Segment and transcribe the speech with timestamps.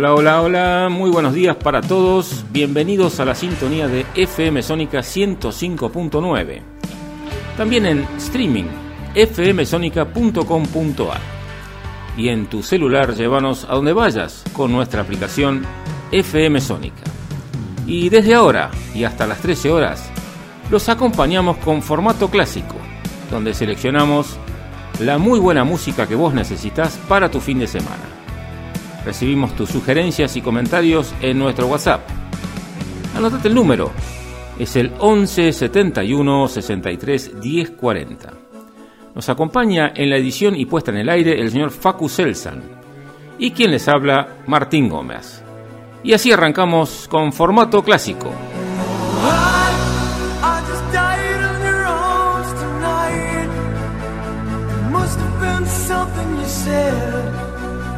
[0.00, 2.46] Hola, hola, hola, muy buenos días para todos.
[2.50, 6.62] Bienvenidos a la sintonía de FM Sónica 105.9.
[7.58, 8.64] También en streaming
[9.14, 11.20] fmsonica.com.ar.
[12.16, 15.66] Y en tu celular llévanos a donde vayas con nuestra aplicación
[16.12, 17.02] FM Sónica.
[17.86, 20.10] Y desde ahora y hasta las 13 horas
[20.70, 22.76] los acompañamos con formato clásico,
[23.30, 24.38] donde seleccionamos
[24.98, 28.19] la muy buena música que vos necesitas para tu fin de semana.
[29.04, 32.00] Recibimos tus sugerencias y comentarios en nuestro WhatsApp.
[33.16, 33.90] Anotate el número.
[34.58, 38.32] Es el 11 71 63 10 40.
[39.14, 42.62] Nos acompaña en la edición y puesta en el aire el señor Facu Selsan.
[43.38, 45.42] Y quien les habla, Martín Gómez.
[46.02, 48.30] Y así arrancamos con formato clásico.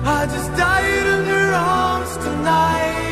[0.05, 0.81] I just died
[2.23, 3.12] tonight.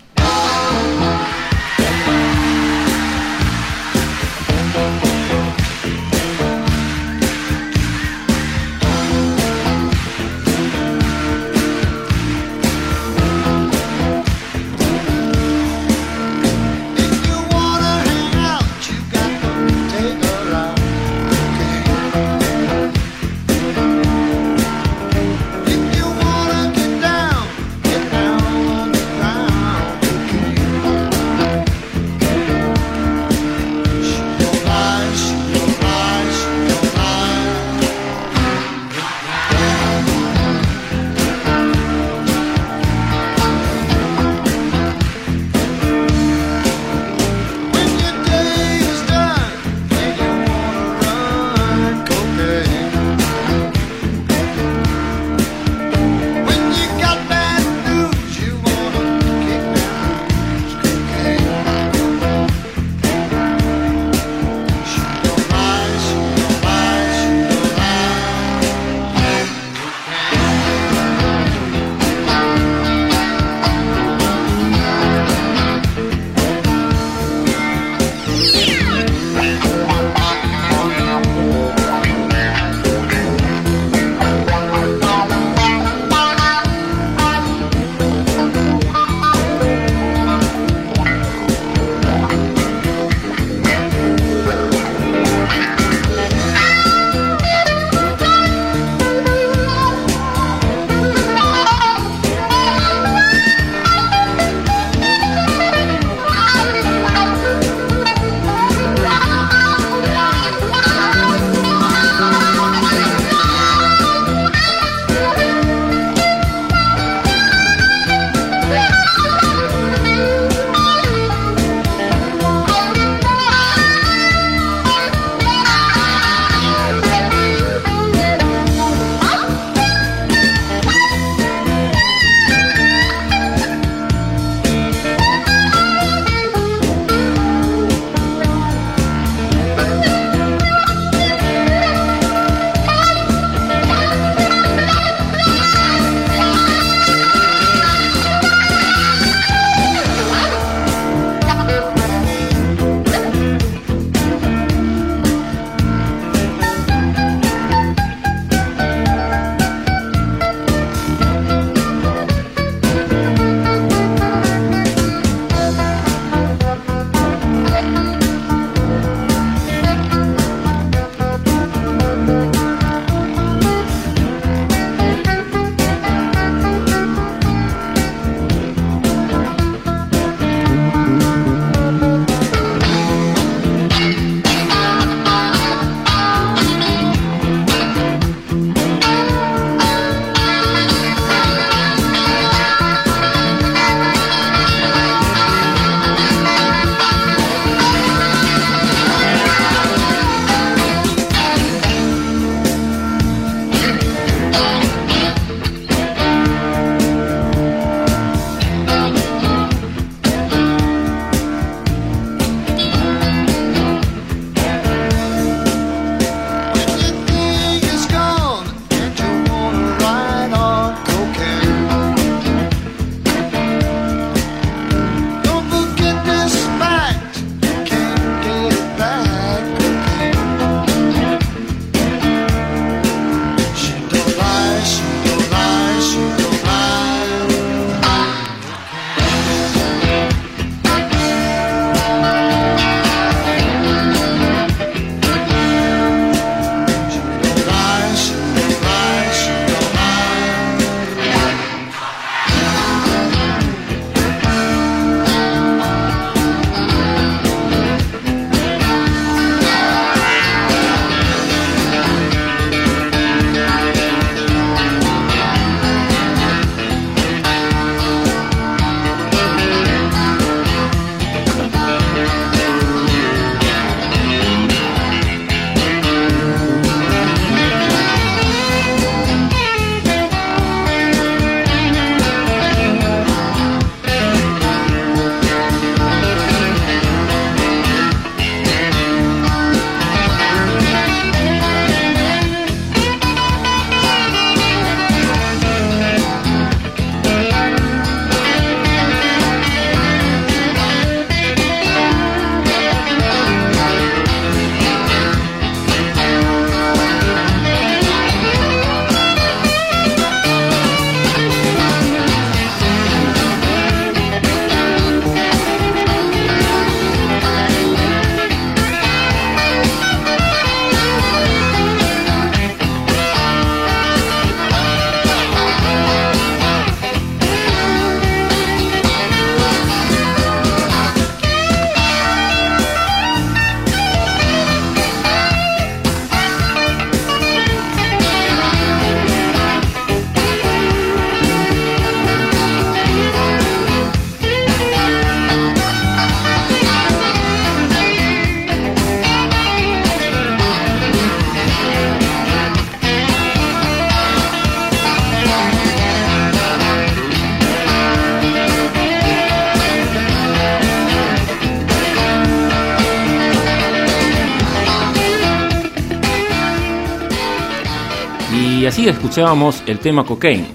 [369.31, 370.67] Escuchábamos el tema Cocaine,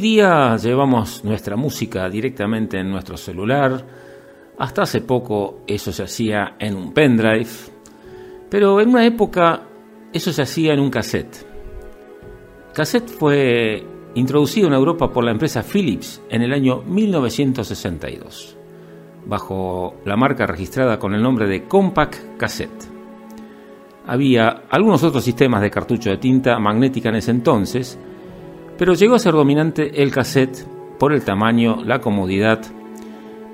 [0.00, 3.86] Hoy día llevamos nuestra música directamente en nuestro celular.
[4.56, 7.50] Hasta hace poco eso se hacía en un pendrive.
[8.48, 9.60] Pero en una época
[10.10, 11.46] eso se hacía en un cassette.
[12.72, 13.84] Cassette fue
[14.14, 18.56] introducido en Europa por la empresa Philips en el año 1962,
[19.26, 22.88] bajo la marca registrada con el nombre de Compact Cassette.
[24.06, 27.98] Había algunos otros sistemas de cartucho de tinta magnética en ese entonces,
[28.80, 30.66] pero llegó a ser dominante el cassette
[30.98, 32.62] por el tamaño, la comodidad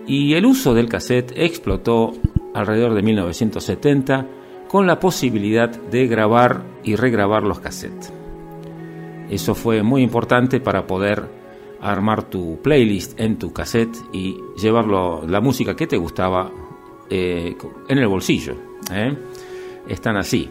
[0.07, 2.15] y el uso del cassette explotó
[2.55, 4.27] alrededor de 1970
[4.69, 8.13] con la posibilidad de grabar y regrabar los cassettes.
[9.29, 11.25] Eso fue muy importante para poder
[11.81, 16.53] armar tu playlist en tu cassette y llevarlo la música que te gustaba
[17.11, 17.57] eh,
[17.89, 18.55] en el bolsillo.
[18.93, 19.13] ¿eh?
[19.89, 20.49] Están así.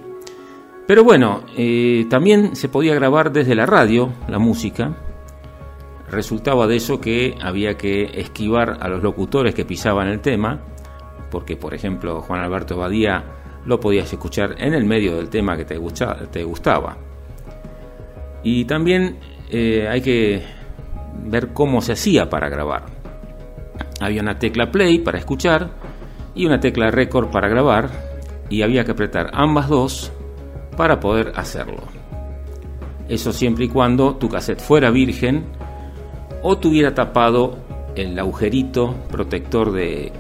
[0.88, 4.96] Pero bueno, eh, también se podía grabar desde la radio la música.
[6.10, 10.62] Resultaba de eso que había que esquivar a los locutores que pisaban el tema,
[11.32, 13.24] porque por ejemplo Juan Alberto Badía
[13.66, 15.78] lo podías escuchar en el medio del tema que te,
[16.44, 16.98] gustaba.
[18.44, 19.18] Y también
[19.50, 20.44] eh, hay que
[21.24, 22.86] ver cómo se hacía para grabar.
[24.00, 25.72] Había una tecla play para escuchar
[26.36, 27.90] y una tecla record para grabar
[28.50, 30.12] y había que apretar ambas dos
[30.76, 31.84] para poder hacerlo.
[33.08, 35.46] Eso siempre y cuando tu cassette fuera virgen
[36.42, 37.58] o tuviera tapado
[37.96, 40.12] el agujerito protector de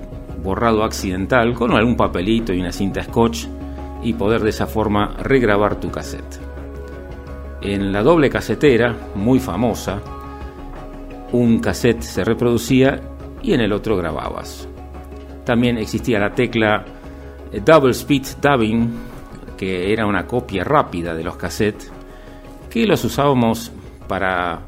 [0.43, 3.47] borrado accidental con algún papelito y una cinta scotch
[4.03, 6.39] y poder de esa forma regrabar tu cassette.
[7.61, 9.99] En la doble casetera, muy famosa,
[11.31, 13.01] un cassette se reproducía
[13.41, 14.67] y en el otro grababas.
[15.43, 16.85] También existía la tecla
[17.65, 18.91] Double Speed Dubbing,
[19.55, 21.91] que era una copia rápida de los cassettes,
[22.69, 23.71] que los usábamos
[24.07, 24.61] para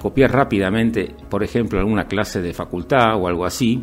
[0.00, 3.82] copiar rápidamente, por ejemplo, alguna clase de facultad o algo así.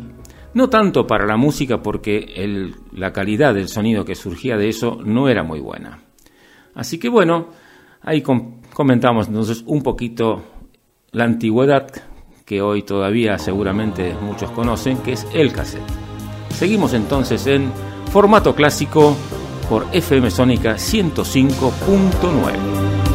[0.54, 5.28] No tanto para la música porque la calidad del sonido que surgía de eso no
[5.28, 6.02] era muy buena.
[6.74, 7.48] Así que bueno,
[8.02, 10.42] ahí comentamos entonces un poquito
[11.10, 11.88] la antigüedad
[12.44, 15.82] que hoy todavía seguramente muchos conocen, que es el cassette.
[16.50, 17.72] Seguimos entonces en
[18.10, 19.16] formato clásico
[19.72, 23.11] por FM Sónica 105.9.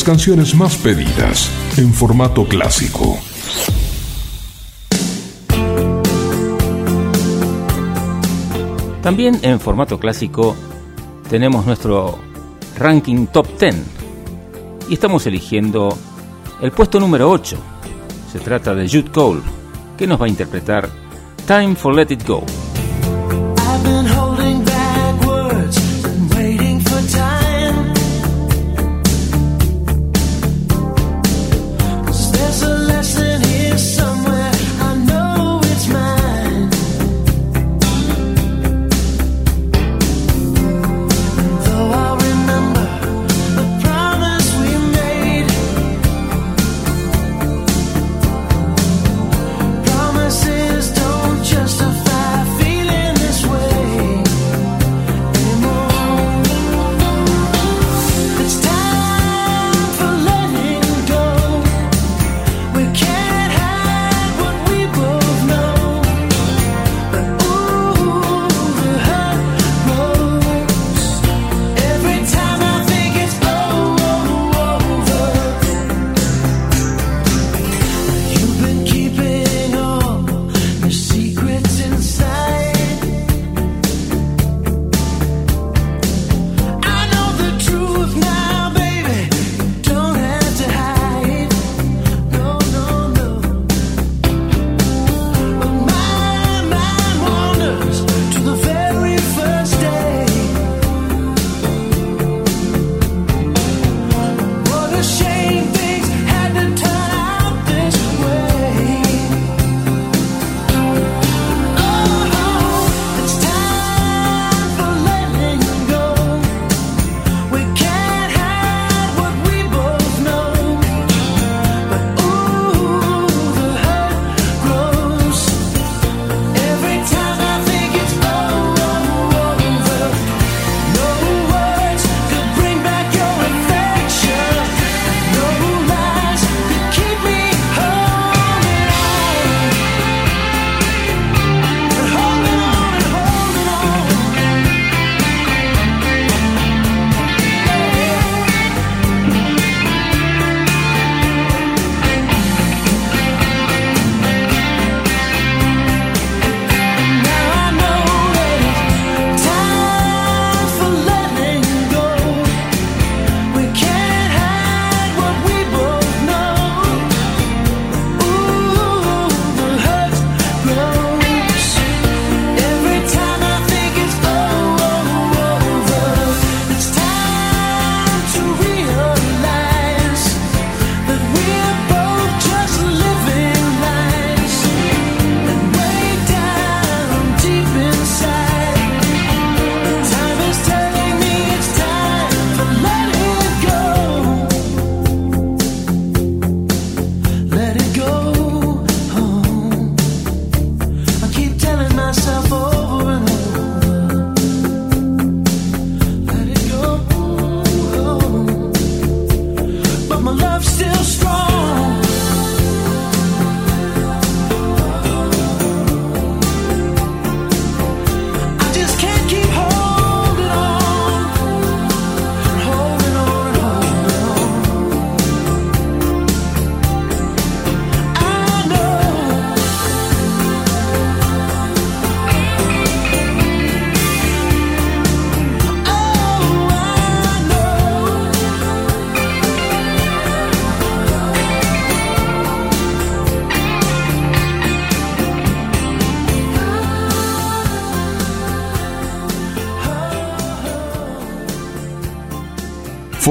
[0.00, 3.18] Las canciones más pedidas en formato clásico.
[9.02, 10.56] También en formato clásico
[11.28, 12.18] tenemos nuestro
[12.78, 13.76] ranking top 10
[14.88, 15.94] y estamos eligiendo
[16.62, 17.58] el puesto número 8.
[18.32, 19.42] Se trata de Jude Cole,
[19.98, 20.88] que nos va a interpretar
[21.46, 22.42] Time for Let It Go.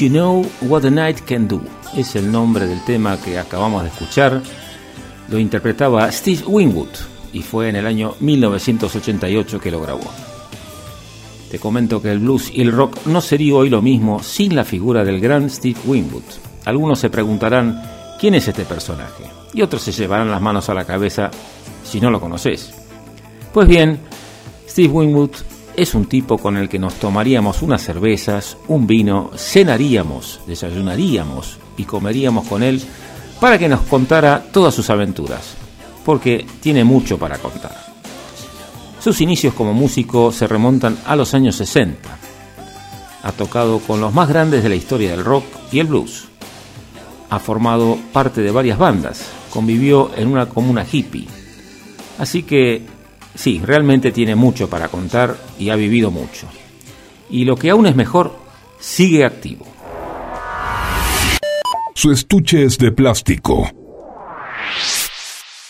[0.00, 1.60] You Know What a Night Can Do
[1.96, 4.40] es el nombre del tema que acabamos de escuchar.
[5.28, 6.90] Lo interpretaba Steve Winwood
[7.32, 10.08] y fue en el año 1988 que lo grabó.
[11.50, 14.64] Te comento que el blues y el rock no sería hoy lo mismo sin la
[14.64, 16.22] figura del gran Steve Winwood.
[16.64, 17.82] Algunos se preguntarán
[18.20, 21.28] quién es este personaje y otros se llevarán las manos a la cabeza
[21.82, 22.72] si no lo conoces.
[23.52, 23.98] Pues bien,
[24.68, 25.32] Steve Winwood
[25.78, 31.84] es un tipo con el que nos tomaríamos unas cervezas, un vino, cenaríamos, desayunaríamos y
[31.84, 32.82] comeríamos con él
[33.38, 35.54] para que nos contara todas sus aventuras,
[36.04, 37.76] porque tiene mucho para contar.
[38.98, 42.08] Sus inicios como músico se remontan a los años 60.
[43.22, 46.24] Ha tocado con los más grandes de la historia del rock y el blues.
[47.30, 51.28] Ha formado parte de varias bandas, convivió en una comuna hippie.
[52.18, 52.97] Así que
[53.38, 56.48] sí, realmente tiene mucho para contar y ha vivido mucho.
[57.30, 58.36] Y lo que aún es mejor,
[58.80, 59.64] sigue activo.
[61.94, 63.70] Su estuche es de plástico.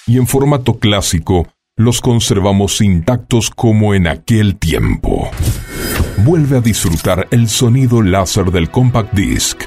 [0.07, 5.31] Y en formato clásico, los conservamos intactos como en aquel tiempo.
[6.24, 9.62] Vuelve a disfrutar el sonido láser del compact disc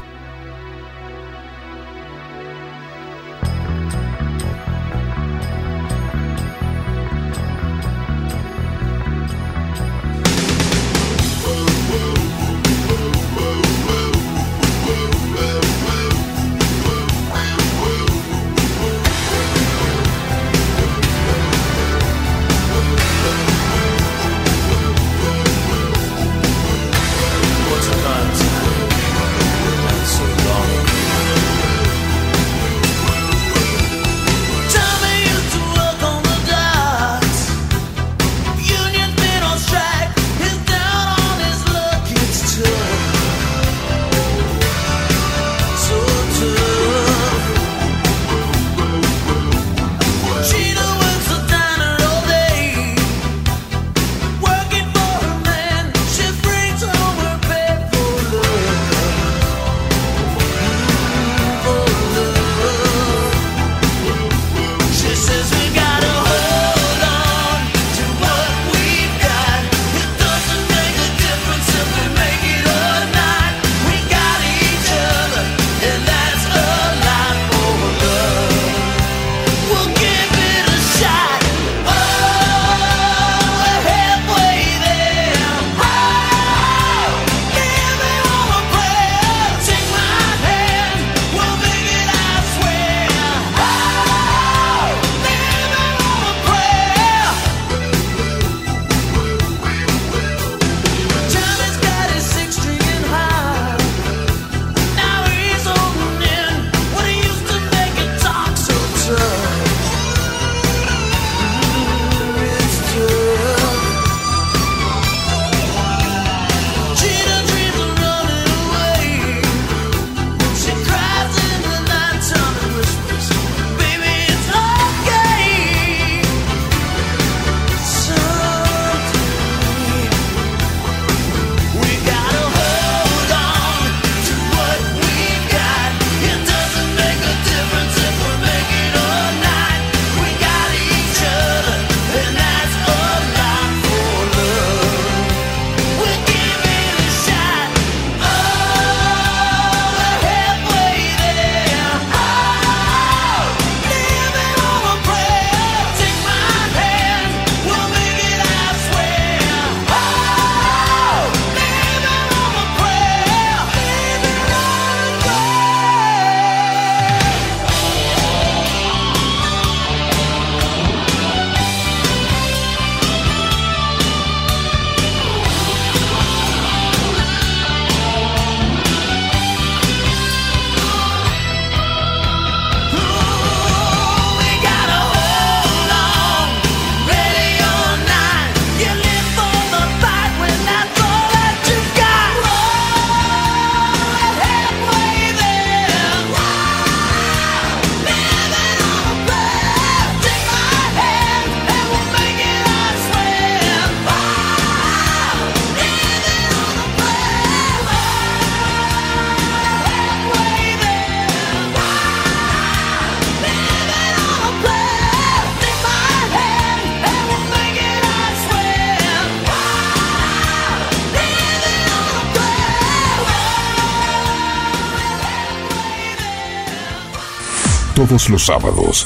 [228.32, 229.05] los sábados.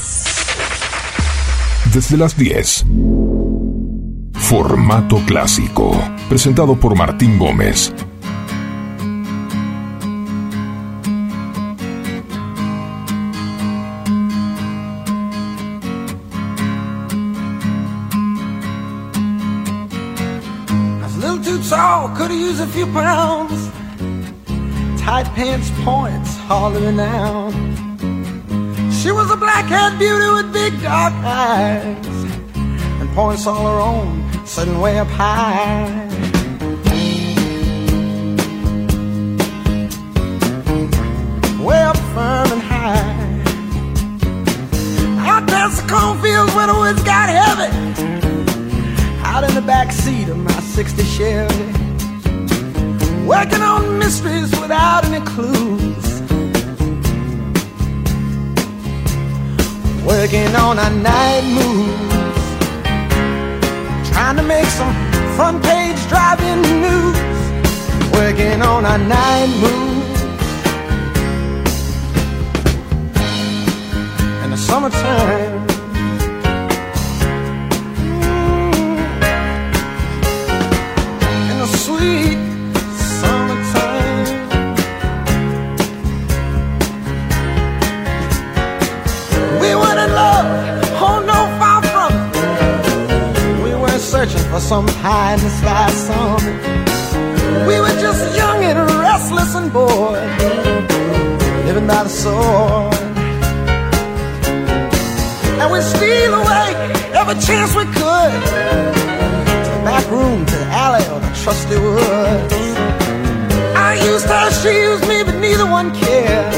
[1.92, 2.84] Desde las 10.
[4.34, 6.00] Formato clásico.
[6.28, 7.92] Presentado por Martín Gómez.
[22.16, 23.70] could have used a few pounds.
[25.00, 27.65] Tight pants points, hollering out.
[29.06, 32.06] She was a black-haired beauty with big dark eyes
[33.00, 35.86] and points all her own, sitting way up high.
[41.64, 43.14] Way up firm and high.
[45.24, 47.70] Out past the cornfields where the woods got heavy.
[49.22, 51.64] Out in the back seat of my 60 Chevy.
[53.24, 55.95] Working on mysteries without any clues.
[60.06, 62.46] Working on our night moves.
[64.08, 64.94] Trying to make some
[65.36, 67.18] front page driving news.
[68.12, 70.22] Working on our night moves.
[74.44, 75.55] In the summertime.
[94.66, 97.68] Some high in the sky summit.
[97.68, 100.18] We were just young and restless and bored,
[101.66, 102.92] living by the sword.
[105.60, 106.68] And we steal away
[107.14, 108.34] every chance we could
[109.86, 112.54] back room to the alley or the trusty woods.
[113.88, 116.52] I used her, she used me, but neither one cared.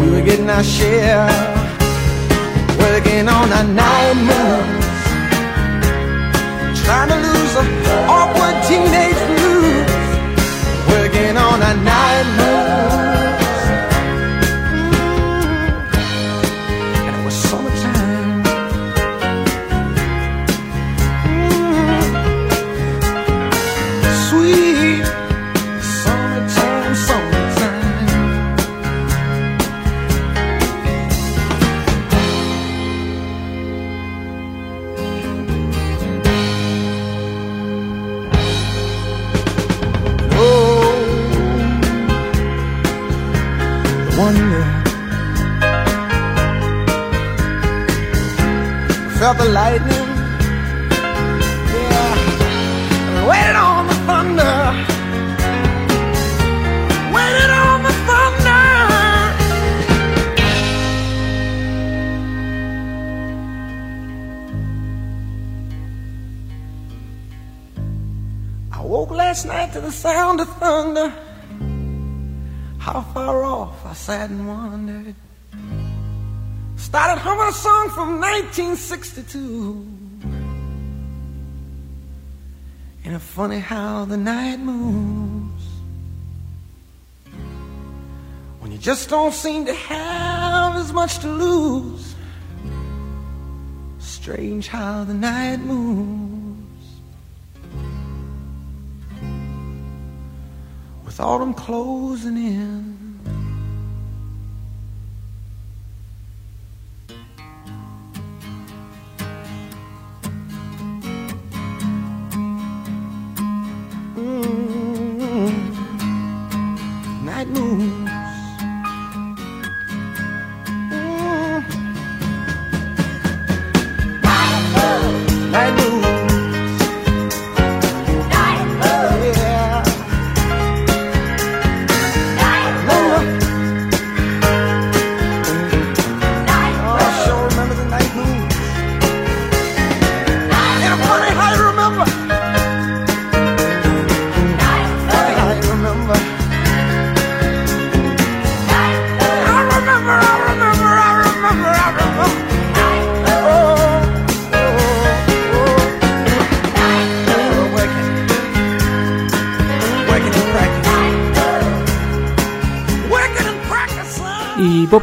[0.00, 1.30] We were getting our share,
[2.80, 4.79] working on our night
[6.90, 7.64] trying to lose the
[8.08, 9.90] awkward teenage blues,
[10.90, 13.09] working on our night moves.
[70.80, 71.12] Thunder.
[72.78, 75.14] How far off I sat and wondered.
[76.76, 79.86] Started humming a song from 1962.
[83.04, 85.64] And it's funny how the night moves
[88.60, 92.14] when you just don't seem to have as much to lose.
[93.98, 96.19] Strange how the night moves
[101.20, 102.89] autumn closing in.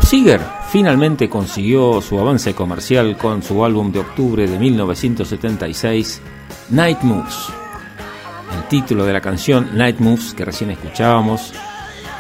[0.08, 0.40] Seger
[0.70, 6.22] finalmente consiguió su avance comercial con su álbum de octubre de 1976,
[6.70, 7.50] Night Moves.
[8.56, 11.52] El título de la canción Night Moves que recién escuchábamos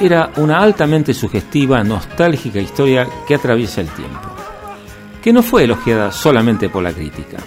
[0.01, 4.31] era una altamente sugestiva, nostálgica historia que atraviesa el tiempo,
[5.23, 7.37] que no fue elogiada solamente por la crítica,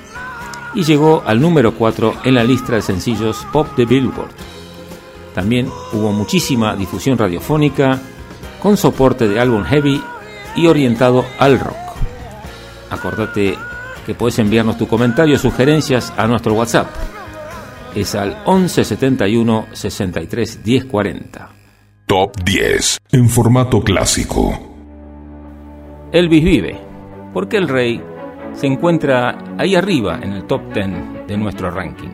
[0.74, 4.30] y llegó al número 4 en la lista de sencillos pop de Billboard.
[5.34, 8.00] También hubo muchísima difusión radiofónica,
[8.62, 10.02] con soporte de álbum heavy
[10.56, 11.76] y orientado al rock.
[12.90, 13.56] Acordate
[14.06, 16.88] que puedes enviarnos tu comentario o sugerencias a nuestro WhatsApp.
[17.94, 21.50] Es al 11 71 63 10 40.
[22.06, 24.70] Top 10 en formato clásico.
[26.12, 26.80] Elvis vive,
[27.32, 28.02] porque el rey
[28.52, 32.10] se encuentra ahí arriba en el top 10 de nuestro ranking.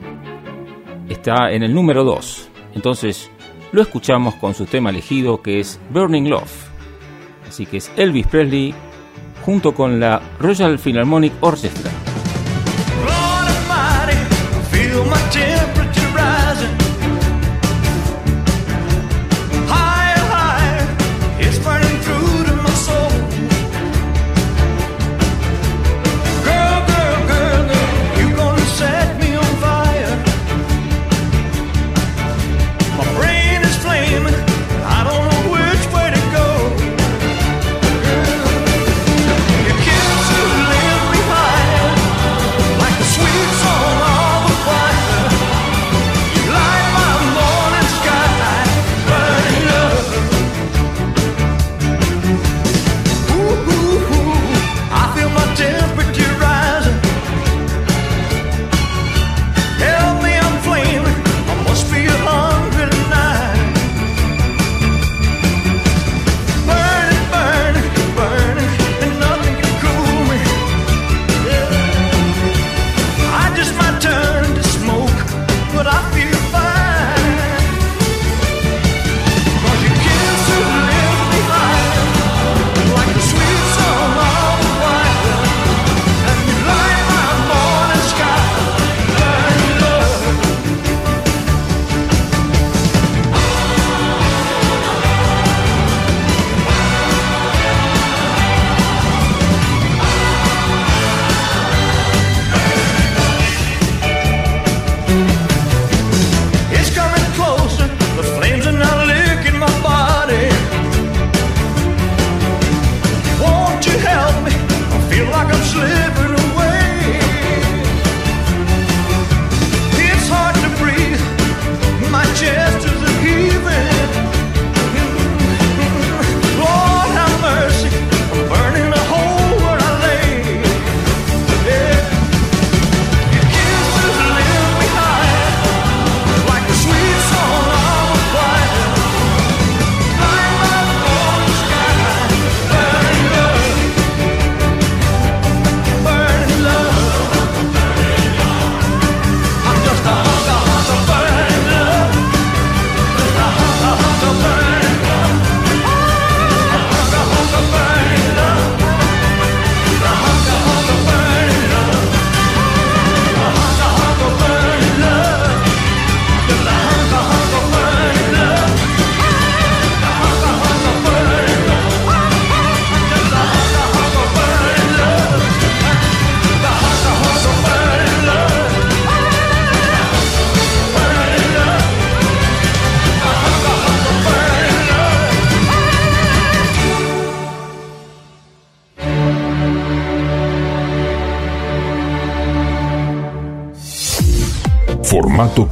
[1.08, 3.30] Está en el número 2, entonces
[3.72, 6.65] lo escuchamos con su tema elegido que es Burning Love.
[7.48, 8.74] Así que es Elvis Presley
[9.42, 12.05] junto con la Royal Philharmonic Orchestra.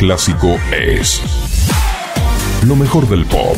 [0.07, 1.23] Clásico es
[2.63, 3.57] lo mejor del pop.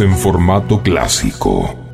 [0.00, 1.87] En formato clásico.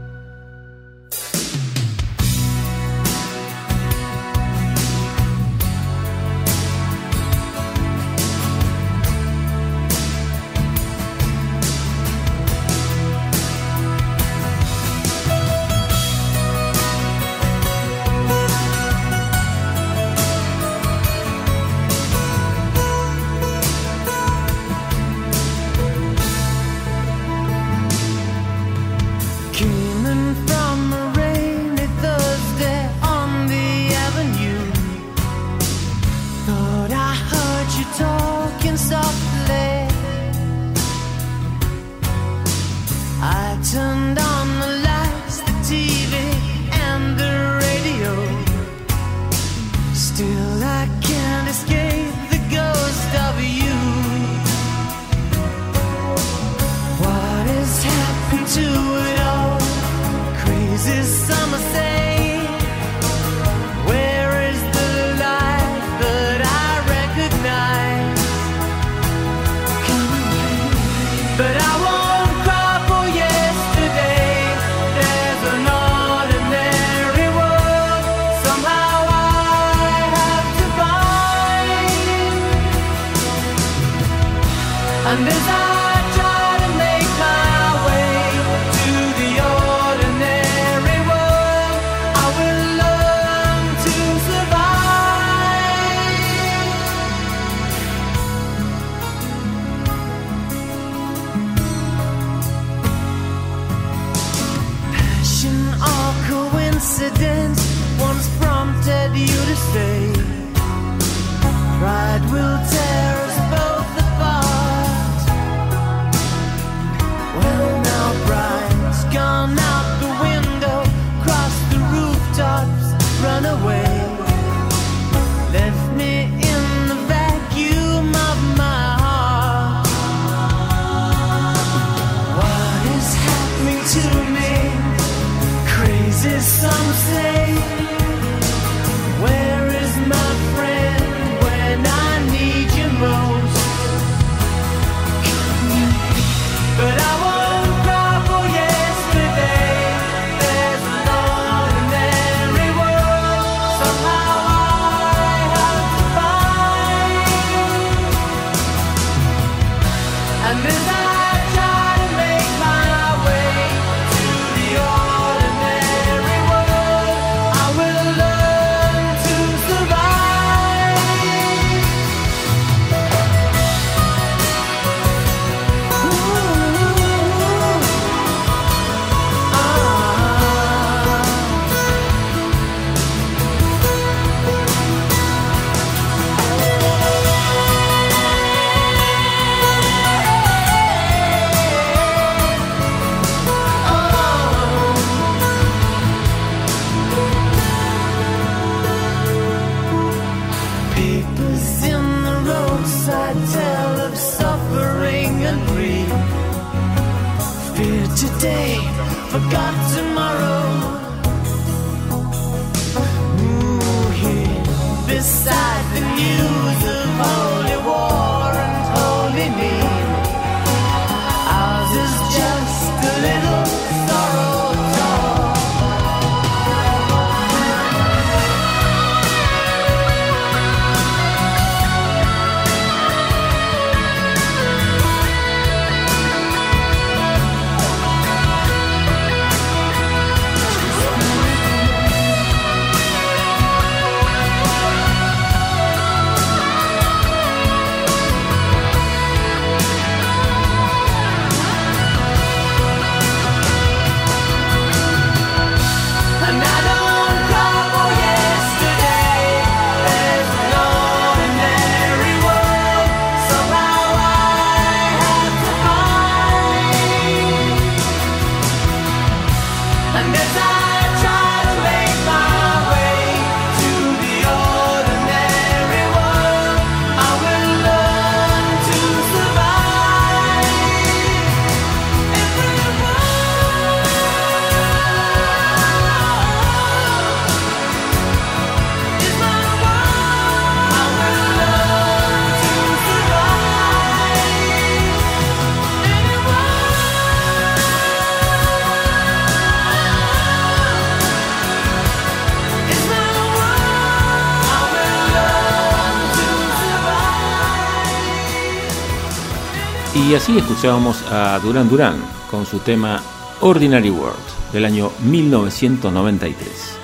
[310.54, 312.14] Así escuchábamos a Duran Duran
[312.48, 313.20] con su tema
[313.60, 316.96] Ordinary World del año 1993.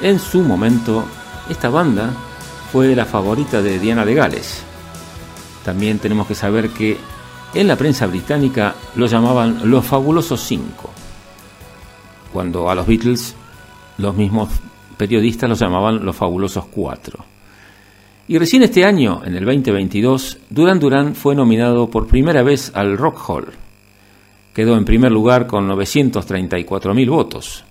[0.00, 1.04] En su momento,
[1.48, 2.12] esta banda
[2.72, 4.64] fue la favorita de Diana de Gales.
[5.64, 6.96] También tenemos que saber que
[7.54, 10.90] en la prensa británica lo llamaban los fabulosos cinco,
[12.32, 13.36] cuando a los Beatles
[13.98, 14.48] los mismos
[14.96, 17.24] periodistas los llamaban los fabulosos cuatro.
[18.30, 22.96] Y recién este año, en el 2022, Duran Duran fue nominado por primera vez al
[22.96, 23.46] Rock Hall.
[24.54, 27.64] Quedó en primer lugar con 934.000 votos,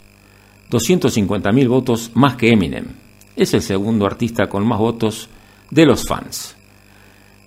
[0.69, 2.87] 250.000 votos más que Eminem.
[3.37, 5.29] Es el segundo artista con más votos
[5.71, 6.57] de los fans.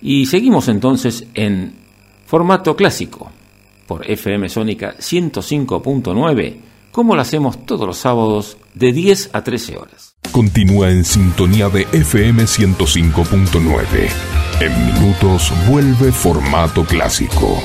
[0.01, 1.71] Y seguimos entonces en
[2.25, 3.31] formato clásico,
[3.85, 6.55] por FM Sónica 105.9,
[6.93, 10.15] como lo hacemos todos los sábados de 10 a 13 horas.
[10.31, 14.09] Continúa en sintonía de FM 105.9.
[14.61, 17.61] En minutos vuelve formato clásico.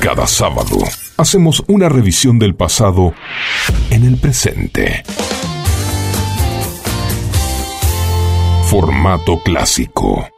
[0.00, 0.78] Cada sábado
[1.16, 3.14] hacemos una revisión del pasado
[3.90, 5.02] en el presente.
[8.70, 10.28] Formato clásico.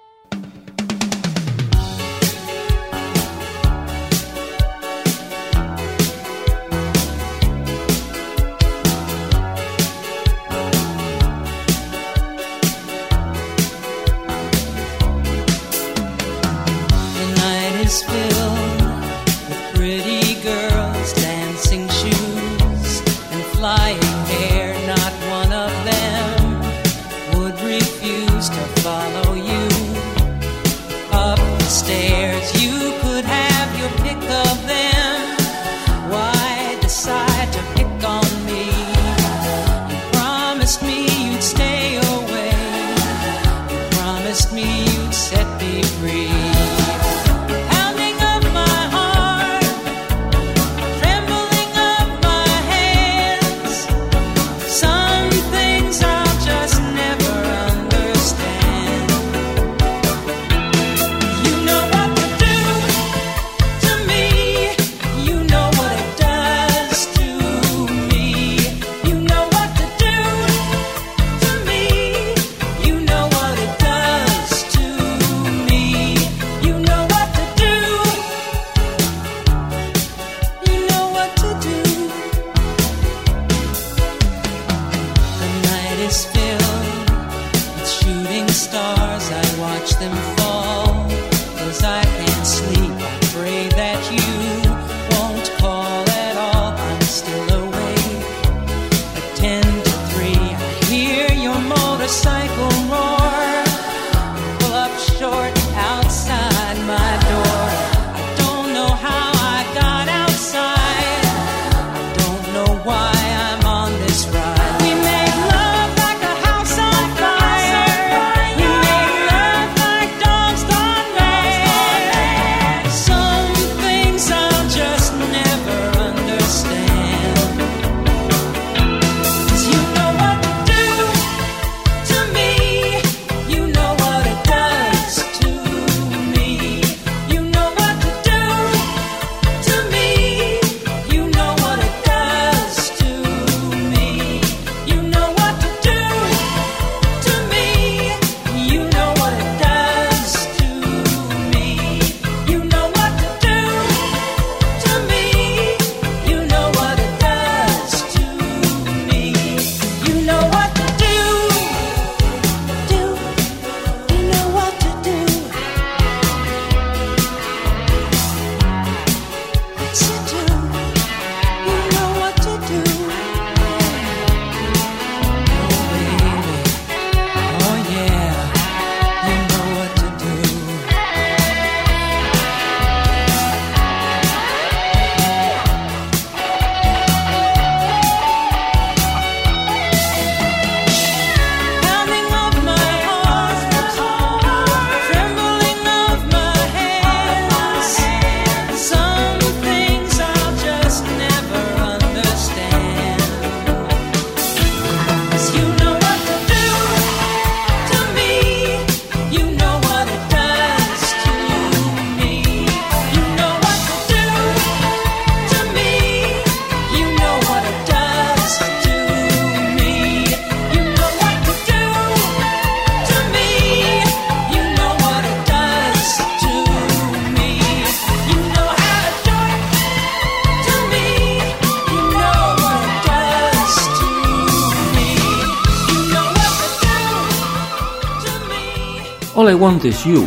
[239.60, 240.26] Want Is You.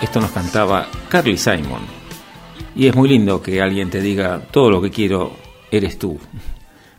[0.00, 1.80] Esto nos cantaba Carly Simon.
[2.76, 5.32] Y es muy lindo que alguien te diga, todo lo que quiero
[5.72, 6.20] eres tú.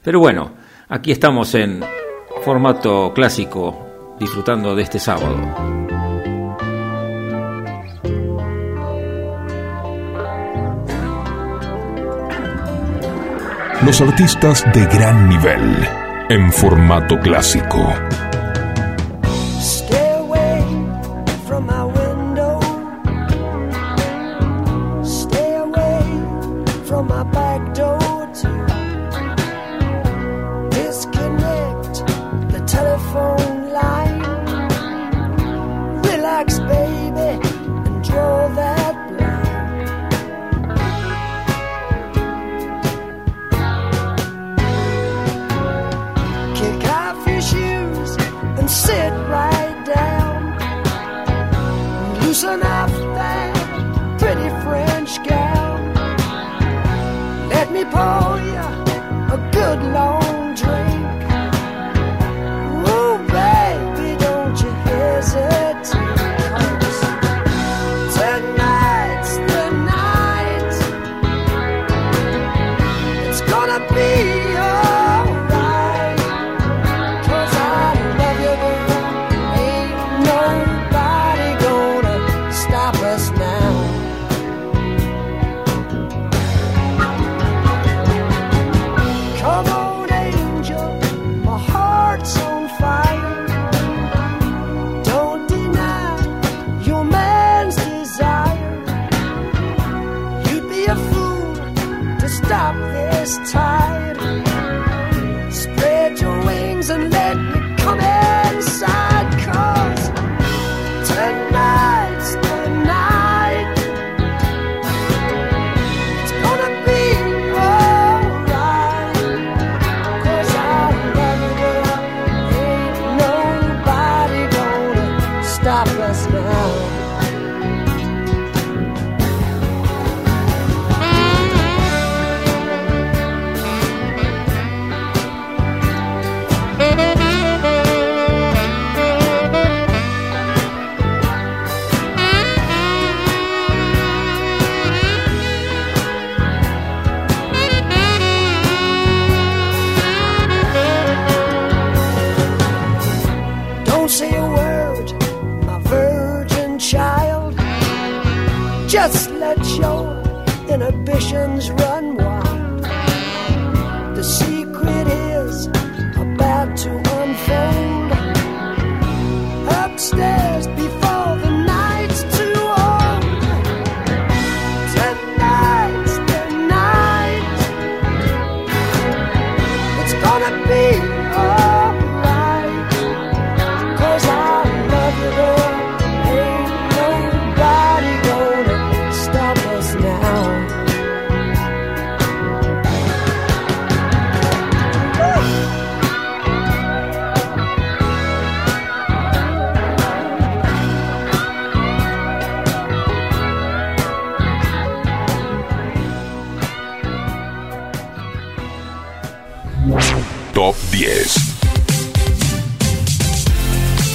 [0.03, 0.51] Pero bueno,
[0.89, 1.81] aquí estamos en
[2.43, 5.37] formato clásico, disfrutando de este sábado.
[13.85, 15.87] Los artistas de gran nivel
[16.27, 17.81] en formato clásico.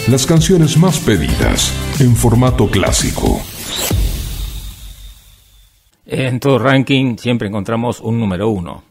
[0.08, 3.40] Las canciones más pedidas en formato clásico.
[6.04, 8.84] En todo ranking siempre encontramos un número uno.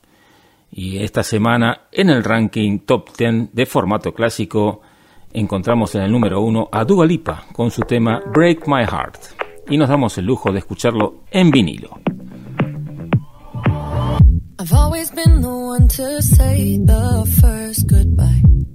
[0.69, 4.81] Y esta semana en el ranking top 10 de formato clásico
[5.31, 9.69] encontramos en el número uno a Dua Lipa con su tema Break My Heart.
[9.69, 11.97] Y nos damos el lujo de escucharlo en vinilo.
[14.59, 18.74] I've always been the one to say the first goodbye.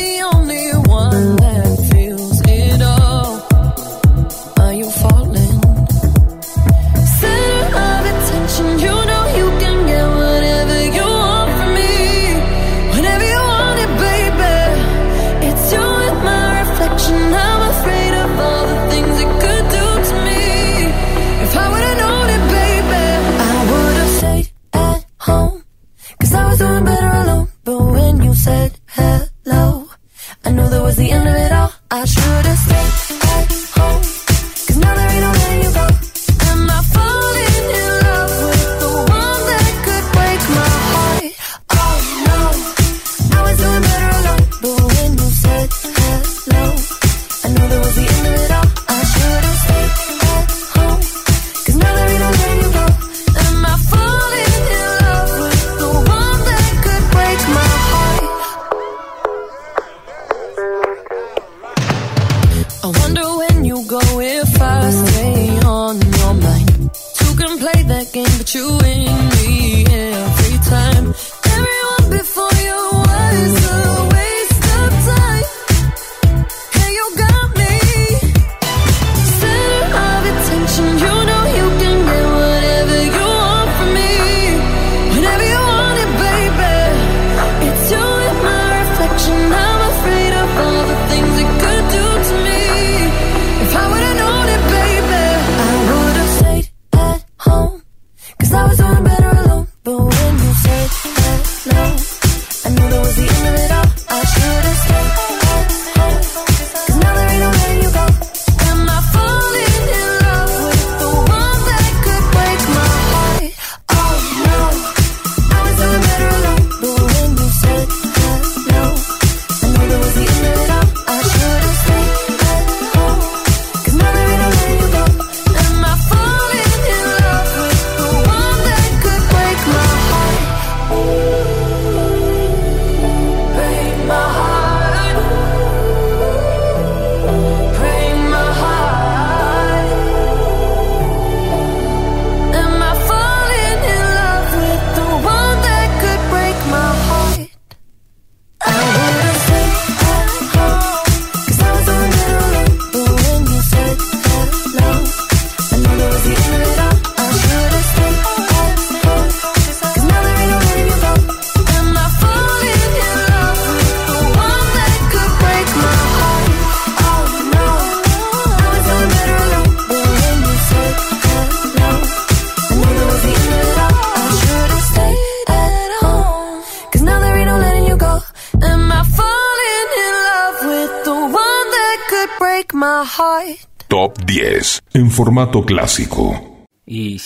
[32.01, 32.70] I should've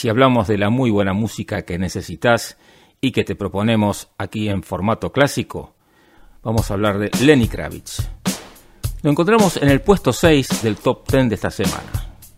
[0.06, 2.60] Si hablamos de la muy buena música que necesitas
[3.02, 5.74] y que te proponemos aquí en formato clásico,
[6.44, 8.08] vamos a hablar de Lenny Kravitz.
[9.02, 11.92] Lo encontramos en el puesto 6 del top 10 de esta semana.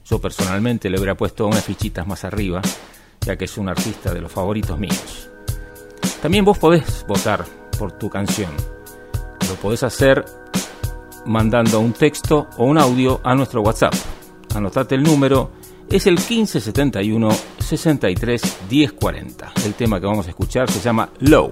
[0.06, 2.62] Yo personalmente le hubiera puesto unas fichitas más arriba,
[3.26, 5.30] ya que es un artista de los favoritos míos.
[6.22, 7.44] También vos podés votar
[7.78, 8.52] por tu canción.
[9.46, 10.24] Lo podés hacer
[11.26, 13.94] mandando un texto o un audio a nuestro WhatsApp.
[14.56, 15.52] Anotate el número,
[15.90, 19.52] es el 1571 63 1040.
[19.66, 21.52] El tema que vamos a escuchar se llama Low.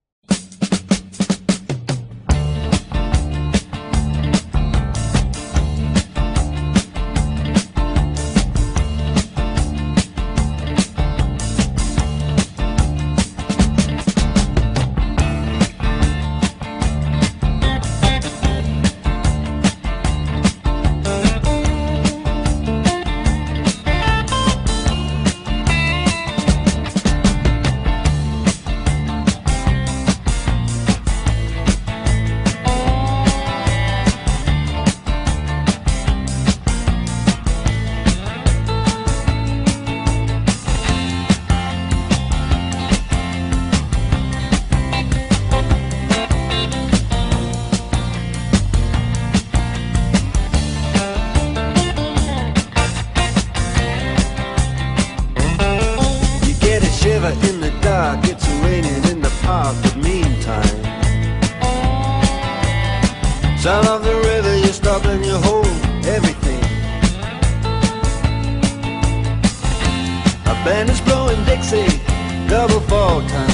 [70.63, 71.99] Band is blowing Dixie,
[72.47, 73.49] double fall time.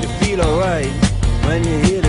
[0.00, 0.86] You feel alright
[1.46, 2.03] when you hear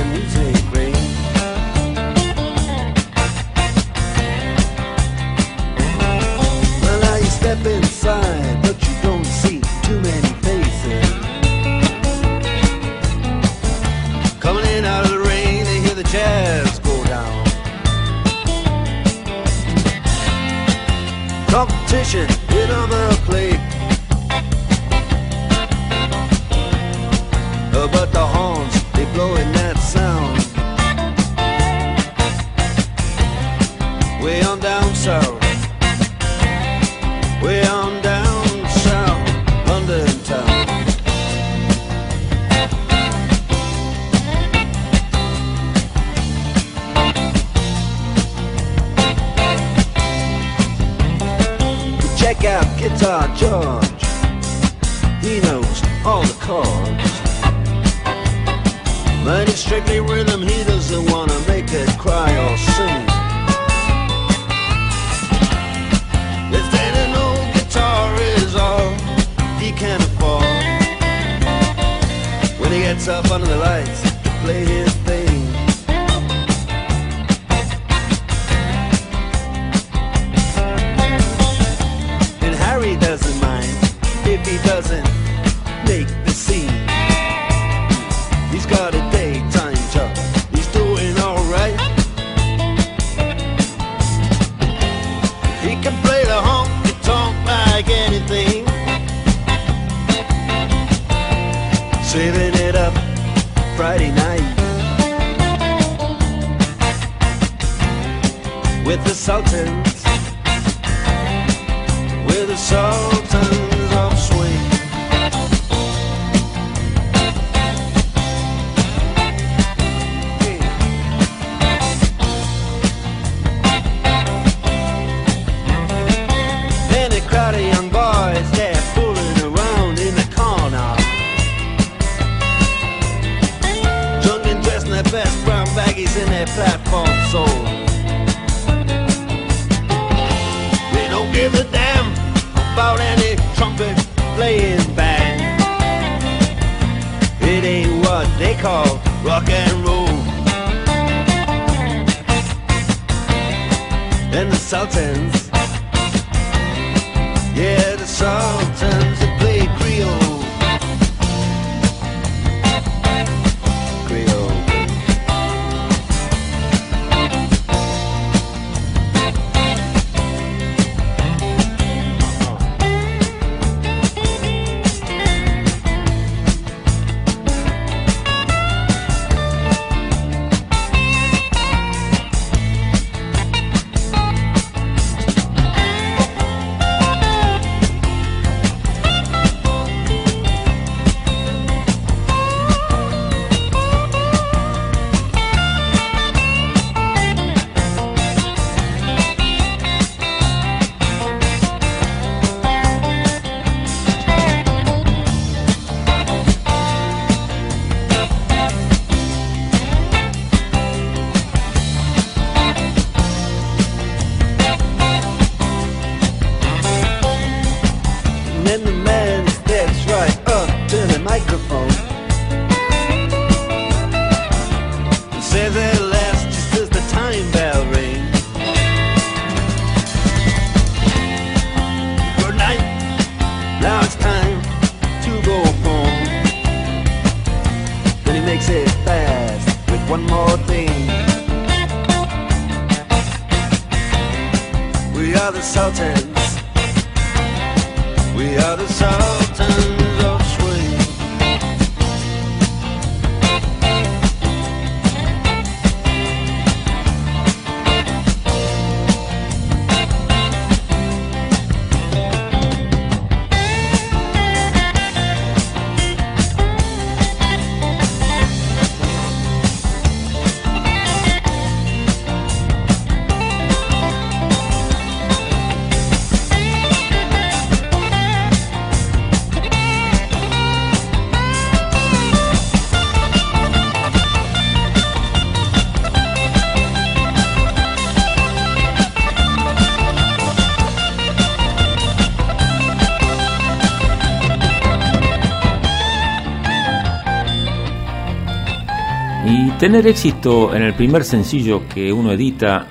[299.86, 302.88] tener éxito en el primer sencillo que uno edita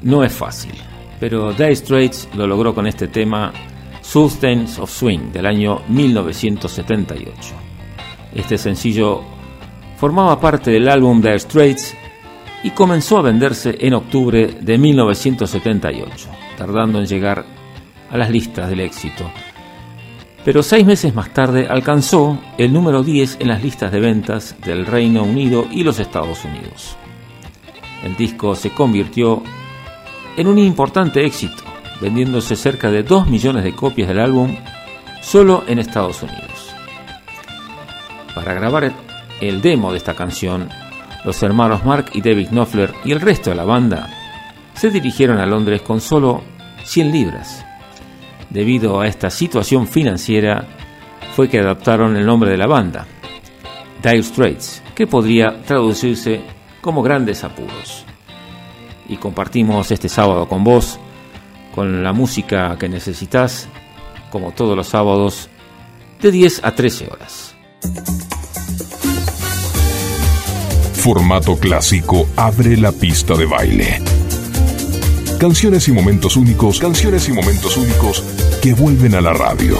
[0.00, 0.72] no es fácil,
[1.20, 3.52] pero Dire Straits lo logró con este tema
[4.00, 7.34] Substance of Swing del año 1978.
[8.34, 9.20] Este sencillo
[9.98, 11.94] formaba parte del álbum Dire Straits
[12.62, 17.44] y comenzó a venderse en octubre de 1978, tardando en llegar
[18.10, 19.30] a las listas del éxito.
[20.44, 24.84] Pero seis meses más tarde alcanzó el número 10 en las listas de ventas del
[24.84, 26.96] Reino Unido y los Estados Unidos.
[28.02, 29.42] El disco se convirtió
[30.36, 31.62] en un importante éxito,
[32.00, 34.54] vendiéndose cerca de 2 millones de copias del álbum
[35.22, 36.74] solo en Estados Unidos.
[38.34, 38.92] Para grabar
[39.40, 40.68] el demo de esta canción,
[41.24, 44.10] los hermanos Mark y David Knopfler y el resto de la banda
[44.74, 46.42] se dirigieron a Londres con solo
[46.84, 47.64] 100 libras.
[48.54, 50.64] Debido a esta situación financiera,
[51.34, 53.04] fue que adaptaron el nombre de la banda,
[54.00, 56.40] Dire Straits, que podría traducirse
[56.80, 58.06] como grandes apuros.
[59.08, 61.00] Y compartimos este sábado con vos,
[61.74, 63.68] con la música que necesitas,
[64.30, 65.48] como todos los sábados,
[66.22, 67.56] de 10 a 13 horas.
[70.92, 74.23] Formato clásico abre la pista de baile.
[75.44, 78.24] Canciones y momentos únicos, canciones y momentos únicos
[78.62, 79.76] que vuelven a la radio.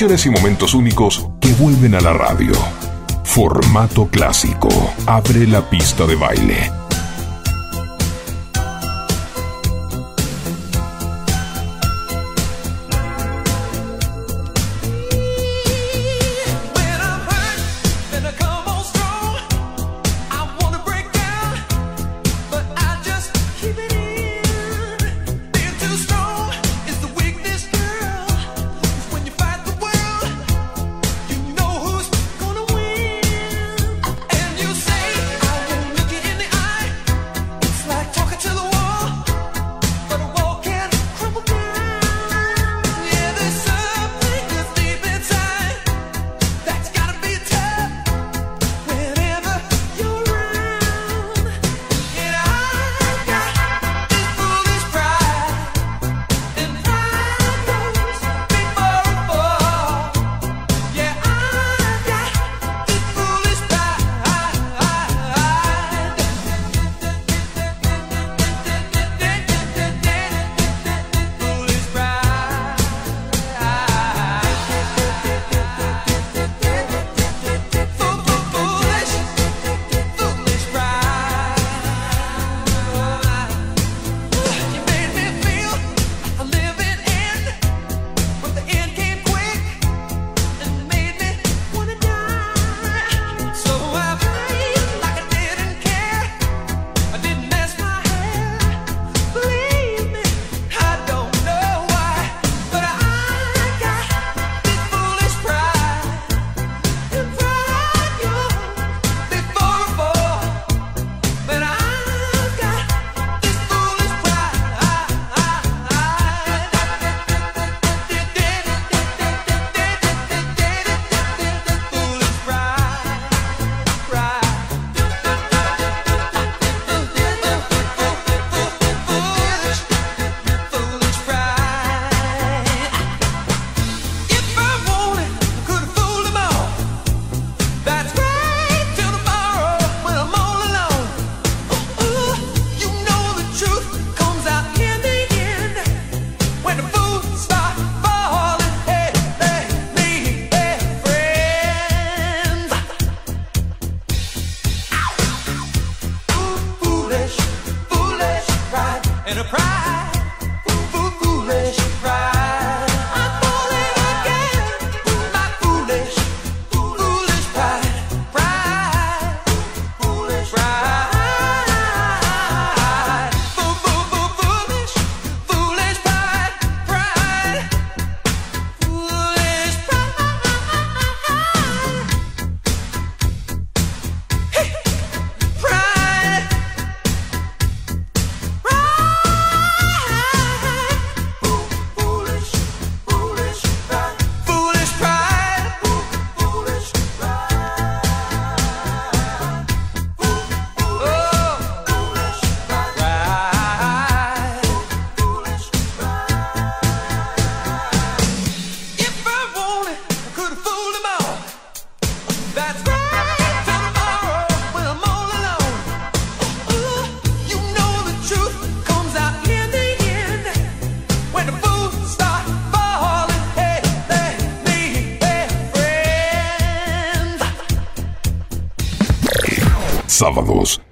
[0.00, 2.52] Y momentos únicos que vuelven a la radio.
[3.22, 4.68] Formato clásico.
[5.06, 6.83] Abre la pista de baile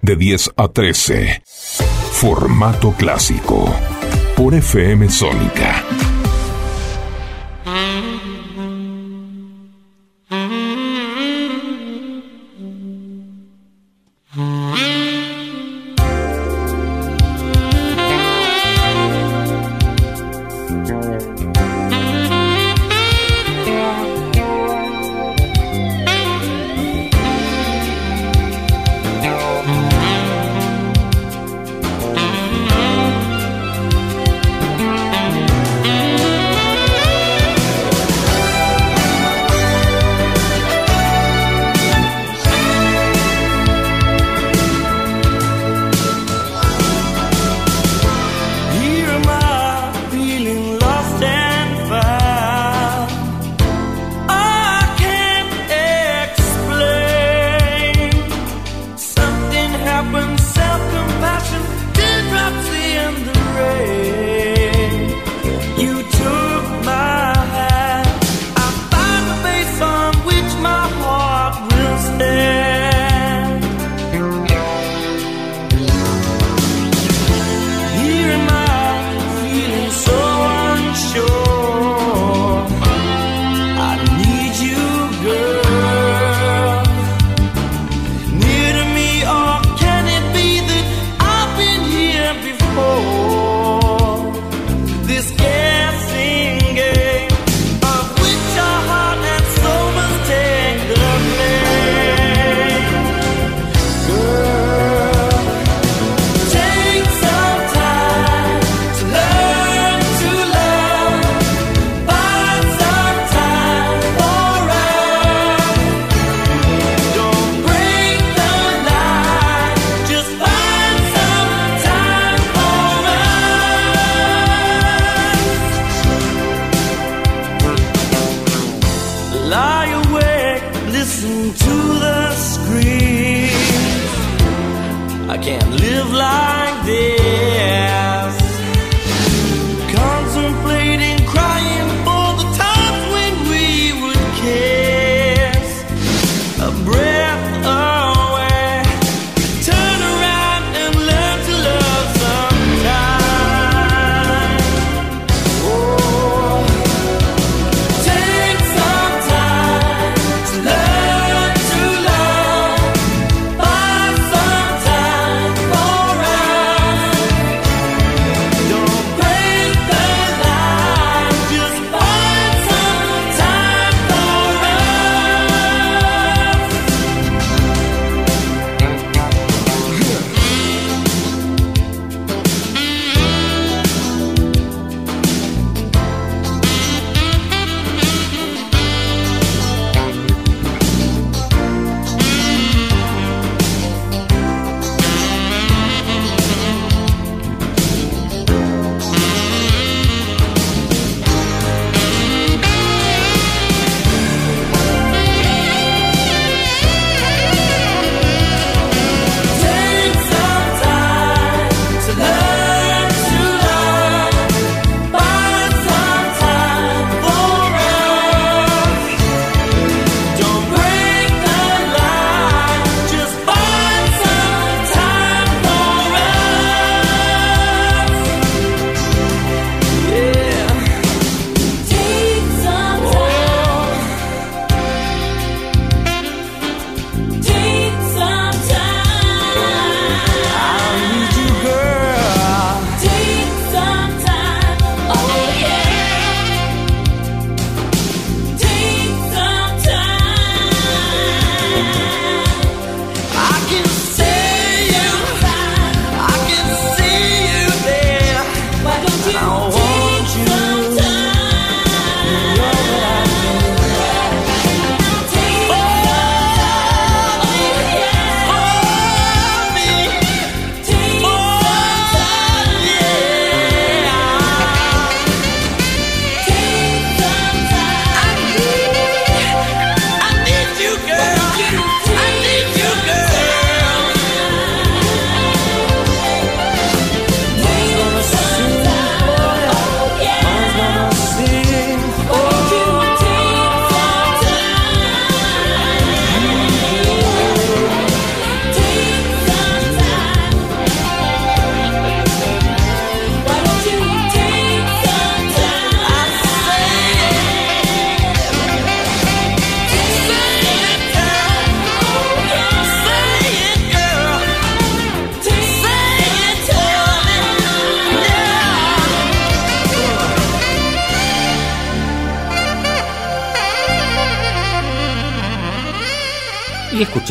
[0.01, 1.43] de 10 a 13.
[2.13, 3.65] Formato clásico
[4.37, 5.85] por FM Sónica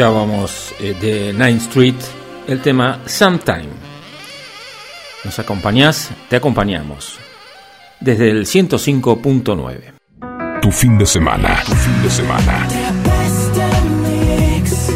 [0.02, 1.94] escuchábamos eh, de Ninth Street
[2.48, 3.70] el tema Sometime.
[5.24, 6.10] ¿Nos acompañás?
[6.28, 7.20] Te acompañamos.
[8.00, 10.60] Desde el 105.9.
[10.60, 11.62] Tu fin de semana.
[11.68, 12.68] Tu fin de semana.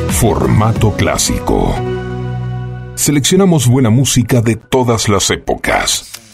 [0.09, 1.75] Formato clásico.
[2.95, 6.24] Seleccionamos buena música de todas las épocas.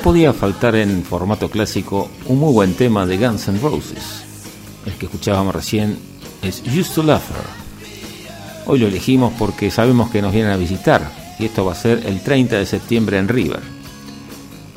[0.00, 4.24] Podía faltar en formato clásico un muy buen tema de Guns N' Roses.
[4.86, 5.98] El que escuchábamos recién
[6.42, 8.66] es Used to Love Her.
[8.66, 12.02] Hoy lo elegimos porque sabemos que nos vienen a visitar y esto va a ser
[12.06, 13.60] el 30 de septiembre en River.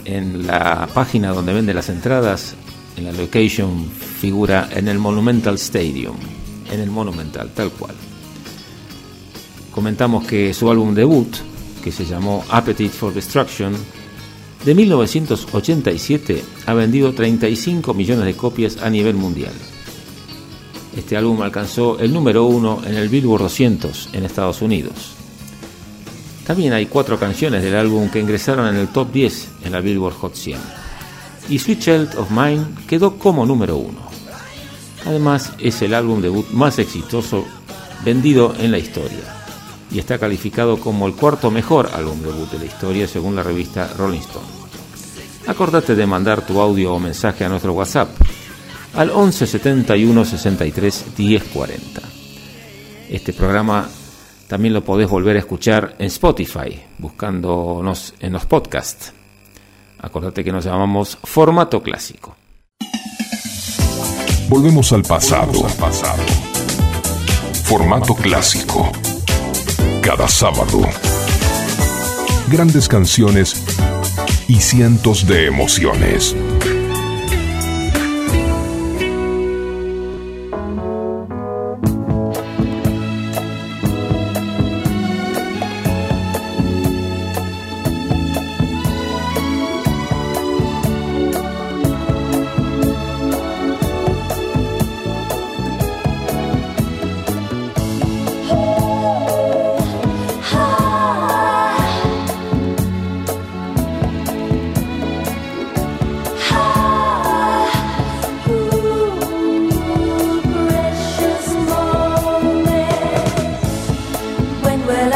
[0.04, 2.56] En la página donde vende las entradas,
[2.98, 6.18] en la location figura en el Monumental Stadium,
[6.70, 7.96] en el Monumental, tal cual.
[9.72, 11.34] Comentamos que su álbum debut,
[11.82, 13.74] que se llamó Appetite for Destruction,
[14.66, 19.54] de 1987 ha vendido 35 millones de copias a nivel mundial.
[20.96, 25.16] Este álbum alcanzó el número uno en el Billboard 200 en Estados Unidos.
[26.46, 30.16] También hay cuatro canciones del álbum que ingresaron en el top 10 en la Billboard
[30.16, 30.60] Hot 100.
[31.50, 34.00] Y Sweet Child of Mine quedó como número uno.
[35.06, 37.46] Además, es el álbum debut más exitoso
[38.06, 39.43] vendido en la historia
[39.94, 43.94] y está calificado como el cuarto mejor álbum debut de la historia según la revista
[43.98, 44.48] Rolling Stone.
[45.48, 48.10] Acordate de mandar tu audio o mensaje a nuestro WhatsApp
[48.96, 52.02] al 11 71 63 10 40.
[53.10, 53.88] Este programa
[54.48, 59.14] también lo podés volver a escuchar en Spotify, buscándonos en los podcasts.
[60.00, 62.36] Acordate que nos llamamos Formato Clásico.
[64.50, 65.64] Volvemos al pasado.
[65.80, 66.24] pasado.
[67.64, 68.92] Formato clásico.
[70.04, 70.82] Cada sábado.
[72.50, 73.64] Grandes canciones
[74.50, 76.36] y cientos de emociones.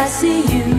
[0.07, 0.76] I see you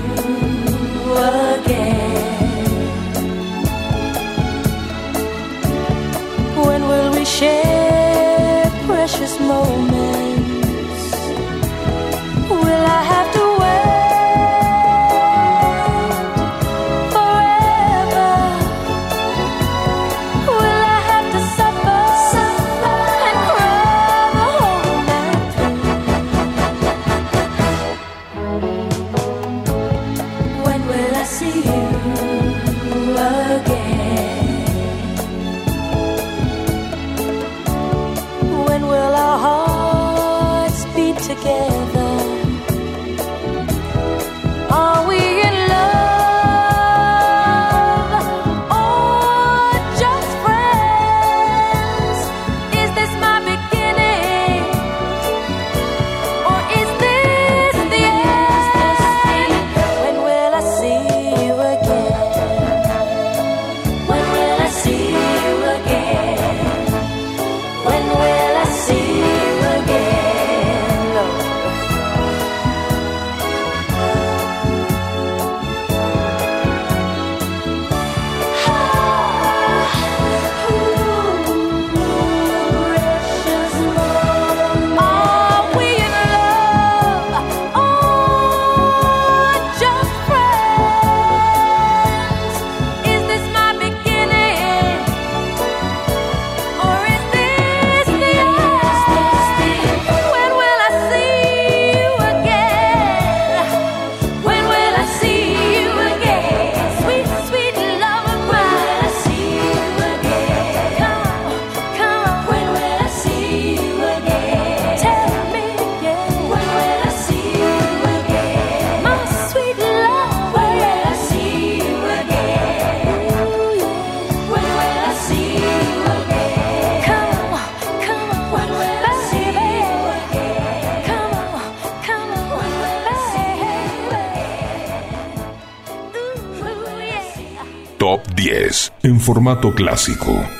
[139.28, 140.57] formato clásico.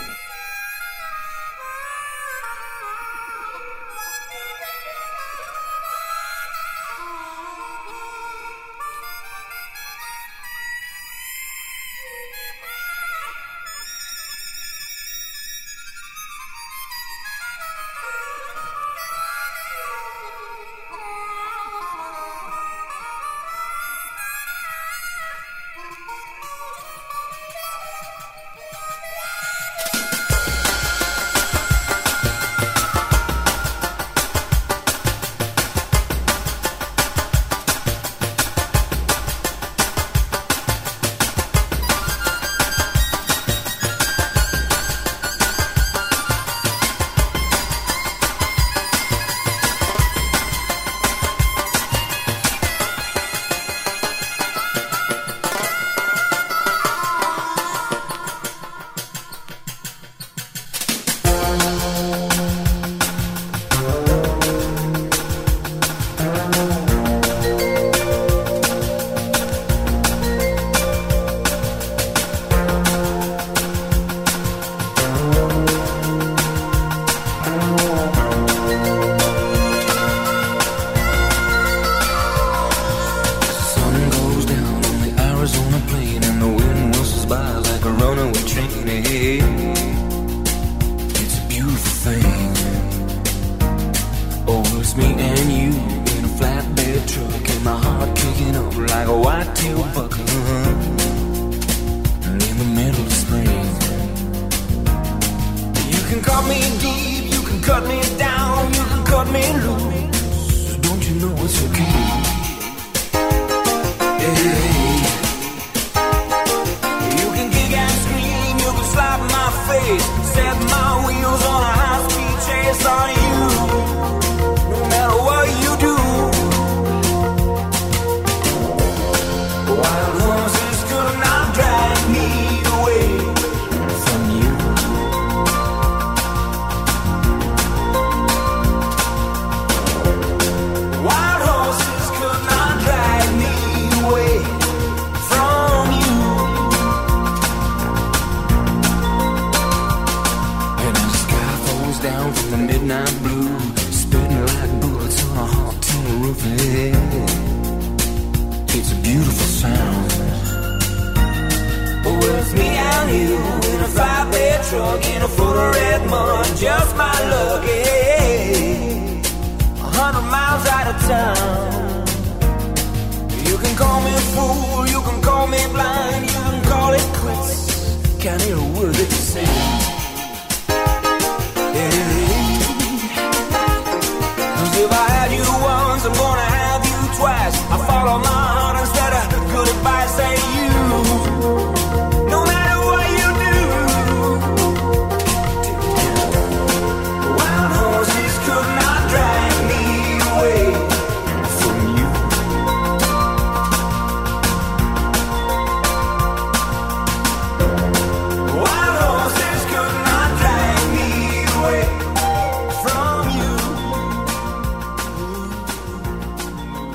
[178.29, 178.88] Can't hear a word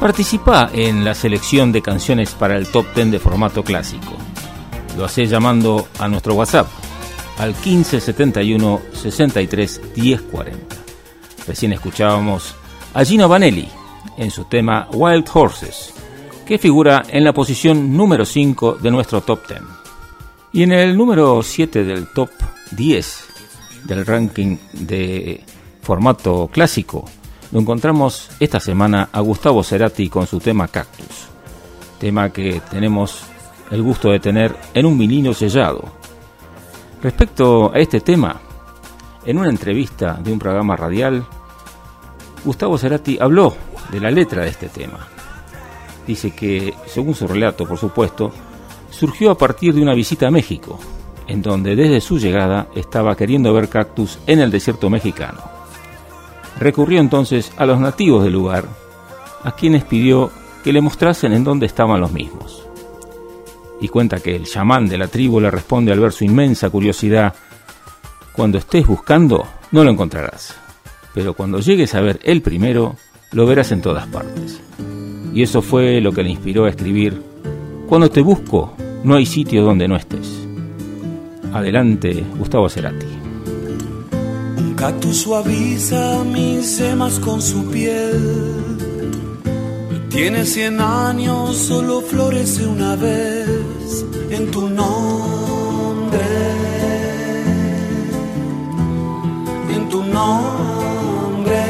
[0.03, 4.17] Participa en la selección de canciones para el top 10 de formato clásico.
[4.97, 6.67] Lo hace llamando a nuestro WhatsApp
[7.37, 10.75] al 1571 63 1040.
[11.47, 12.53] Recién escuchábamos
[12.93, 13.69] a Gino Vanelli
[14.17, 15.93] en su tema Wild Horses,
[16.45, 19.61] que figura en la posición número 5 de nuestro top 10.
[20.51, 22.29] Y en el número 7 del top
[22.71, 23.25] 10
[23.85, 25.45] del ranking de
[25.81, 27.05] formato clásico,
[27.53, 31.27] lo encontramos esta semana a Gustavo Cerati con su tema Cactus,
[31.99, 33.25] tema que tenemos
[33.69, 35.83] el gusto de tener en un vinilo sellado.
[37.03, 38.41] Respecto a este tema,
[39.23, 41.23] en una entrevista de un programa radial,
[42.43, 43.55] Gustavo Cerati habló
[43.91, 45.07] de la letra de este tema.
[46.07, 48.31] Dice que, según su relato, por supuesto,
[48.89, 50.79] surgió a partir de una visita a México,
[51.27, 55.52] en donde desde su llegada estaba queriendo ver cactus en el desierto mexicano.
[56.63, 58.63] Recurrió entonces a los nativos del lugar,
[59.43, 60.31] a quienes pidió
[60.63, 62.65] que le mostrasen en dónde estaban los mismos.
[63.81, 67.35] Y cuenta que el chamán de la tribu le responde al ver su inmensa curiosidad,
[68.31, 70.55] cuando estés buscando, no lo encontrarás,
[71.13, 72.95] pero cuando llegues a ver el primero,
[73.33, 74.61] lo verás en todas partes.
[75.33, 77.21] Y eso fue lo que le inspiró a escribir,
[77.89, 78.73] Cuando te busco,
[79.03, 80.47] no hay sitio donde no estés.
[81.51, 83.22] Adelante, Gustavo Cerati.
[84.63, 88.73] Un cactus suaviza mis semas con su piel.
[90.09, 96.29] Tiene cien años, solo florece una vez en tu nombre.
[99.75, 101.61] En tu nombre.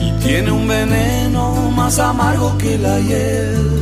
[0.00, 3.81] Y tiene un veneno más amargo que la hiel.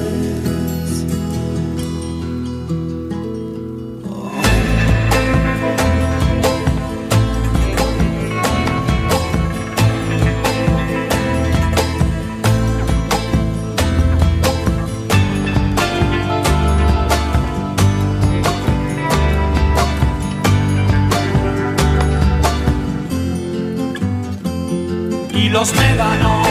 [25.51, 26.47] Los médanos.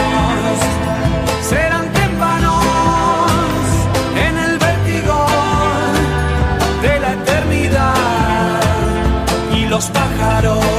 [1.41, 2.63] Serán témpanos
[4.15, 5.25] en el vértigo
[6.81, 8.61] de la eternidad.
[9.55, 10.70] Y los pájaros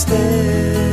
[0.00, 0.89] stay.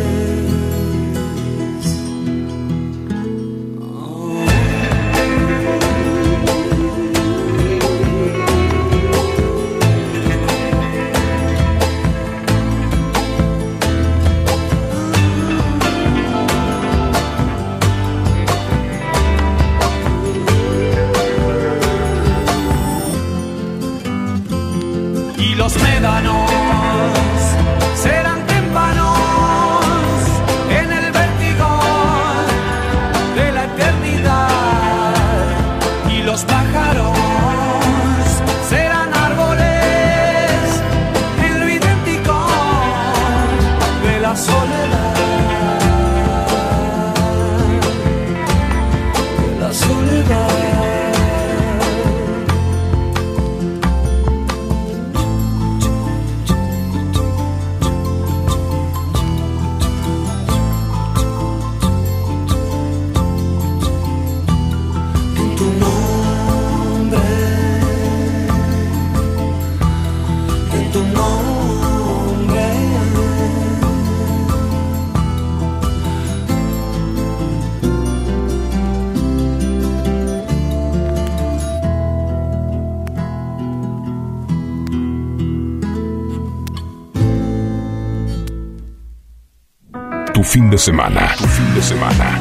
[90.58, 91.36] fin de semana.
[91.38, 92.40] Fin de semana.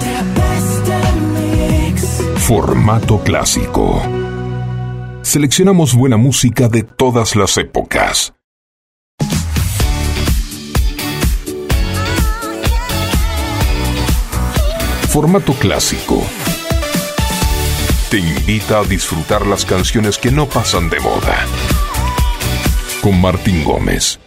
[2.36, 4.02] Formato clásico.
[5.20, 8.32] Seleccionamos buena música de todas las épocas.
[15.10, 16.24] Formato clásico.
[18.10, 21.36] Te invita a disfrutar las canciones que no pasan de moda.
[23.02, 24.18] Con Martín Gómez.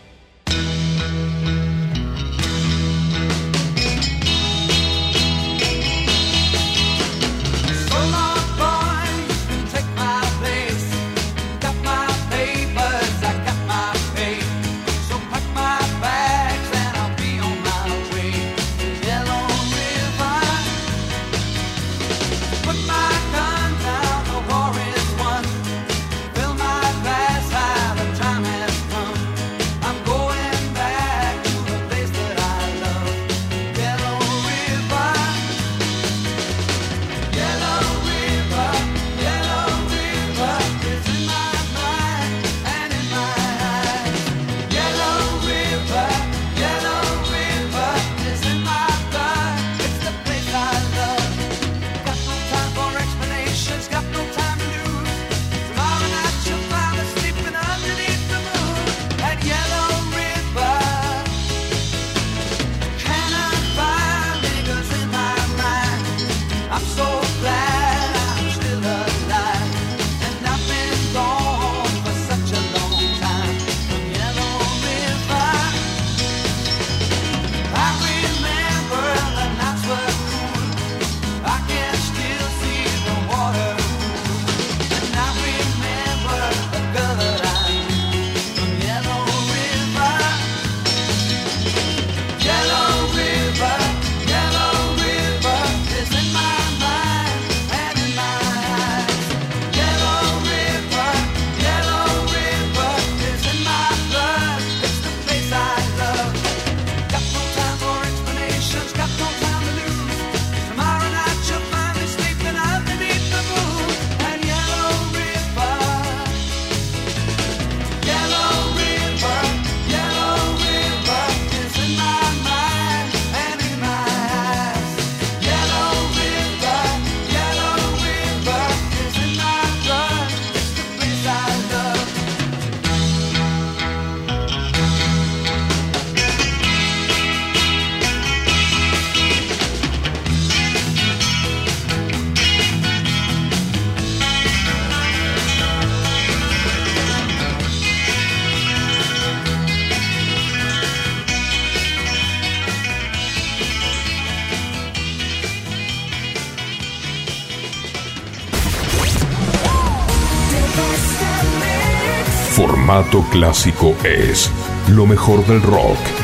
[163.29, 164.51] clásico es
[164.87, 166.18] lo mejor del rock.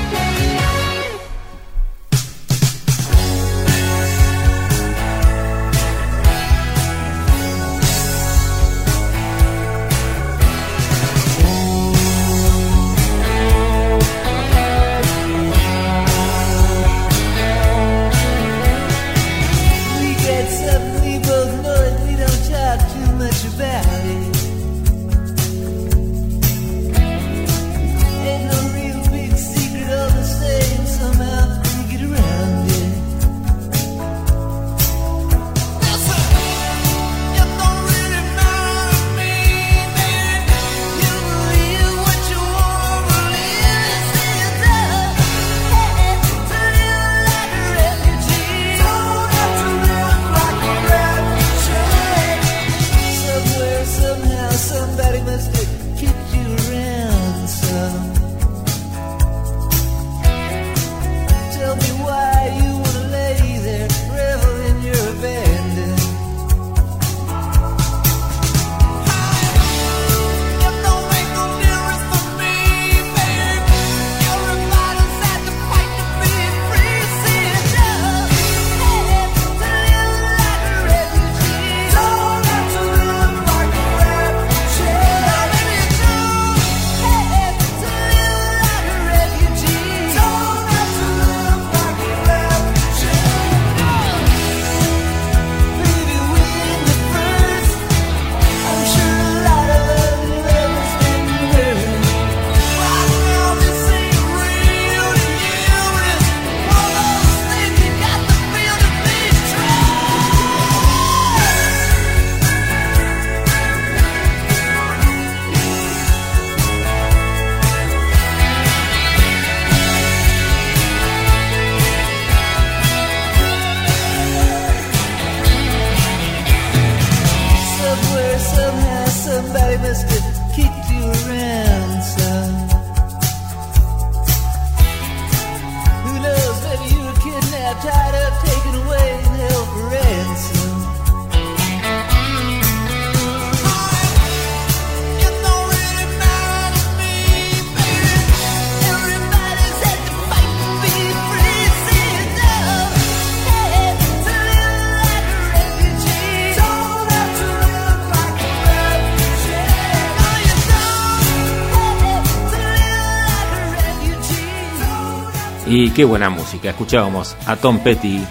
[165.96, 166.72] qué buena música.
[166.72, 168.22] Escuchábamos a Tom Petty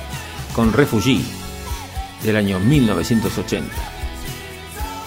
[0.54, 1.24] con Refugee
[2.22, 3.74] del año 1980.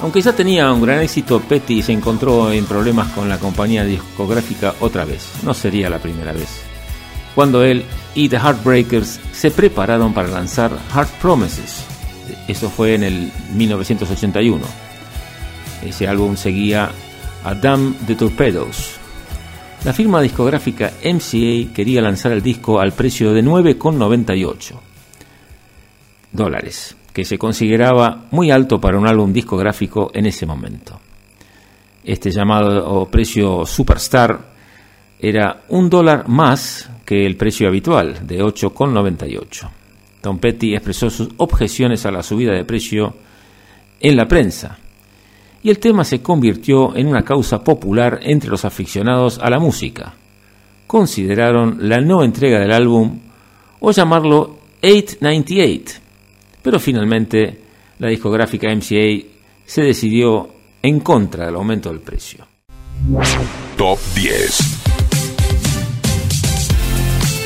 [0.02, 4.74] Aunque ya tenía un gran éxito, Petty se encontró en problemas con la compañía discográfica
[4.80, 5.30] otra vez.
[5.44, 6.50] No sería la primera vez.
[7.36, 7.86] Cuando él
[8.16, 11.84] y The Heartbreakers se prepararon para lanzar Heart Promises.
[12.48, 14.66] Eso fue en el 1981.
[15.84, 16.90] Ese álbum seguía
[17.44, 18.98] a Dam de Torpedos
[19.88, 24.74] la firma discográfica MCA quería lanzar el disco al precio de 9,98
[26.30, 31.00] dólares, que se consideraba muy alto para un álbum discográfico en ese momento.
[32.04, 34.38] Este llamado precio superstar
[35.22, 39.70] era un dólar más que el precio habitual, de 8,98.
[40.20, 43.16] Tom Petty expresó sus objeciones a la subida de precio
[44.02, 44.80] en la prensa,
[45.68, 50.14] y el tema se convirtió en una causa popular entre los aficionados a la música.
[50.88, 53.20] Consideraron la no entrega del álbum
[53.82, 56.00] o llamarlo 898,
[56.62, 57.64] pero finalmente
[58.00, 59.28] la discográfica MCA
[59.66, 60.48] se decidió
[60.82, 62.48] en contra del aumento del precio.
[63.76, 64.60] Top 10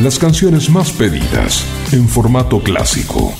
[0.03, 3.33] Las canciones más pedidas en formato clásico.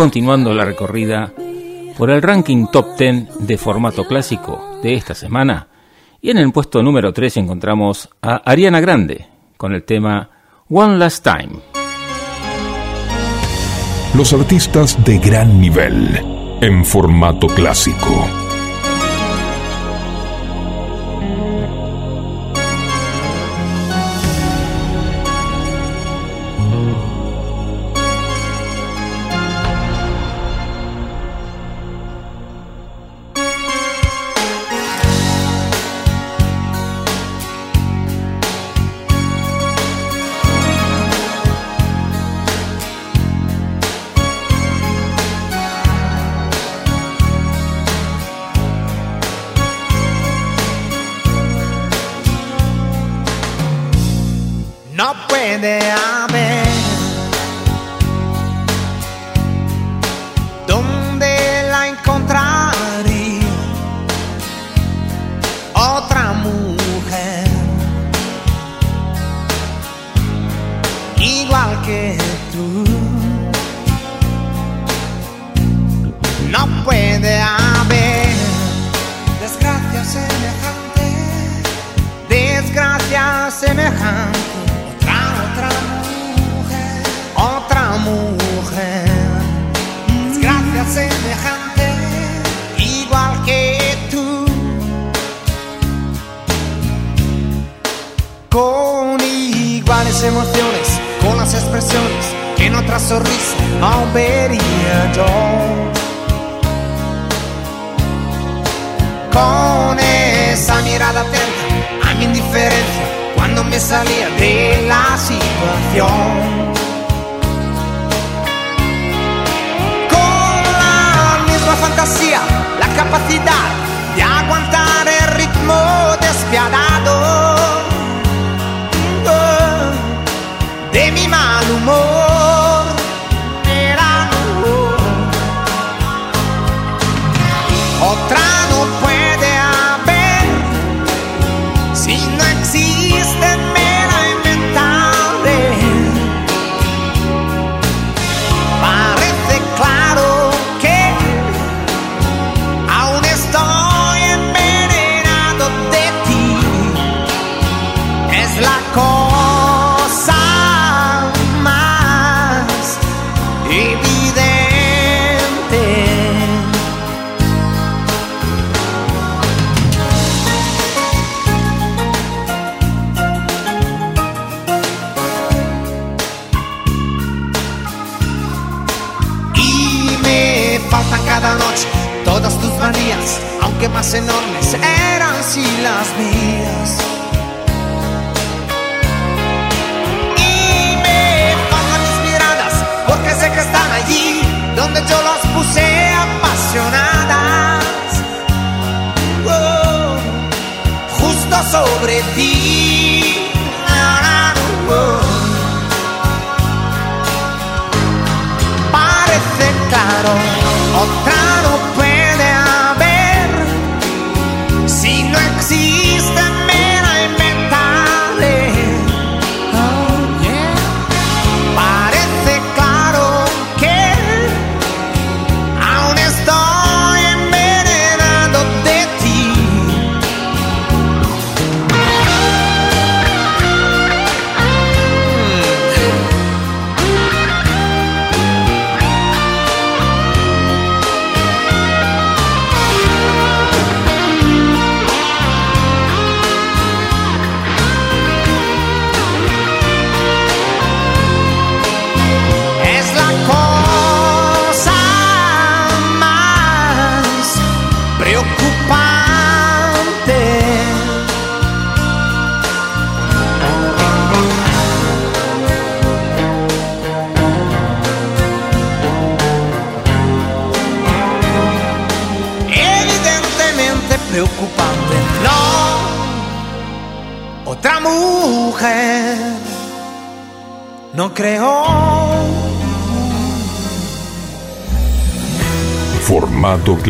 [0.00, 1.30] continuando la recorrida
[1.98, 5.68] por el ranking top 10 de formato clásico de esta semana.
[6.22, 9.26] Y en el puesto número 3 encontramos a Ariana Grande
[9.58, 10.30] con el tema
[10.70, 11.60] One Last Time.
[14.14, 16.18] Los artistas de gran nivel
[16.62, 18.39] en formato clásico.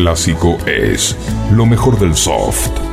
[0.01, 1.15] clásico es
[1.51, 2.90] lo mejor del soft.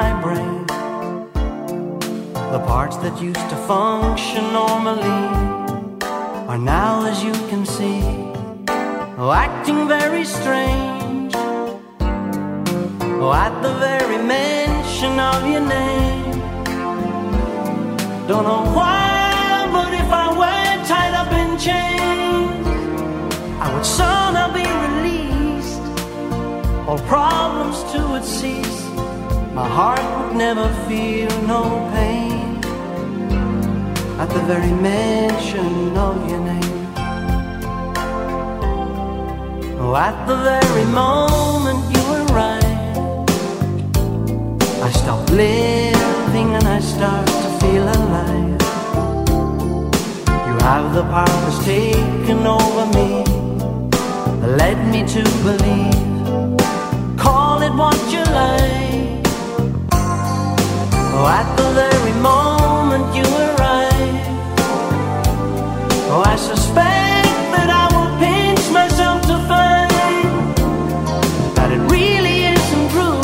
[0.00, 0.64] my brain.
[2.54, 5.22] The parts that used to function normally
[6.50, 8.00] are now, as you can see,
[9.46, 11.32] acting very strange.
[13.22, 16.32] Oh, at the very mention of your name,
[18.30, 22.66] don't know why, but if I were tied up in chains,
[23.64, 25.86] I would soon be released,
[26.88, 28.77] all problems to would cease
[29.58, 31.62] my heart would never feel no
[31.92, 32.48] pain
[34.22, 36.86] at the very mention of your name.
[39.80, 43.08] Oh, at the very moment you arrive,
[44.86, 48.60] I stop living and I start to feel alive.
[50.48, 53.10] You have the powers taken over me,
[54.60, 57.18] led me to believe.
[57.18, 59.07] Call it what you like.
[61.20, 64.22] Oh, at the very moment you arrive,
[66.12, 69.90] oh, I suspect that I will pinch myself to find
[71.56, 73.18] that it really isn't true.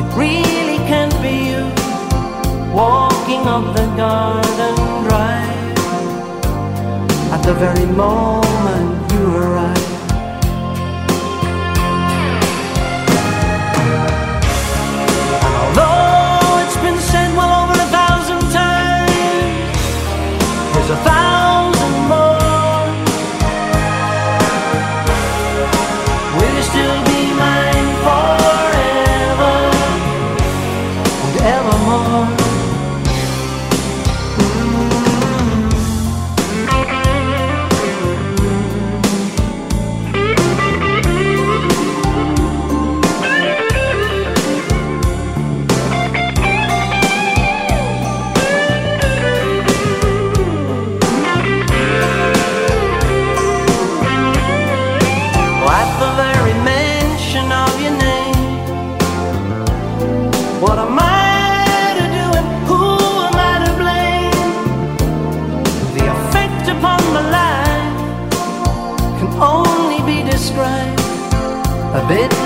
[0.00, 1.62] It really can't be you
[2.74, 5.76] walking up the garden drive
[7.34, 8.89] at the very moment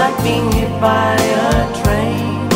[0.04, 2.48] like being hit by a train.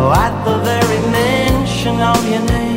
[0.00, 2.67] Oh, at the very mention of your name.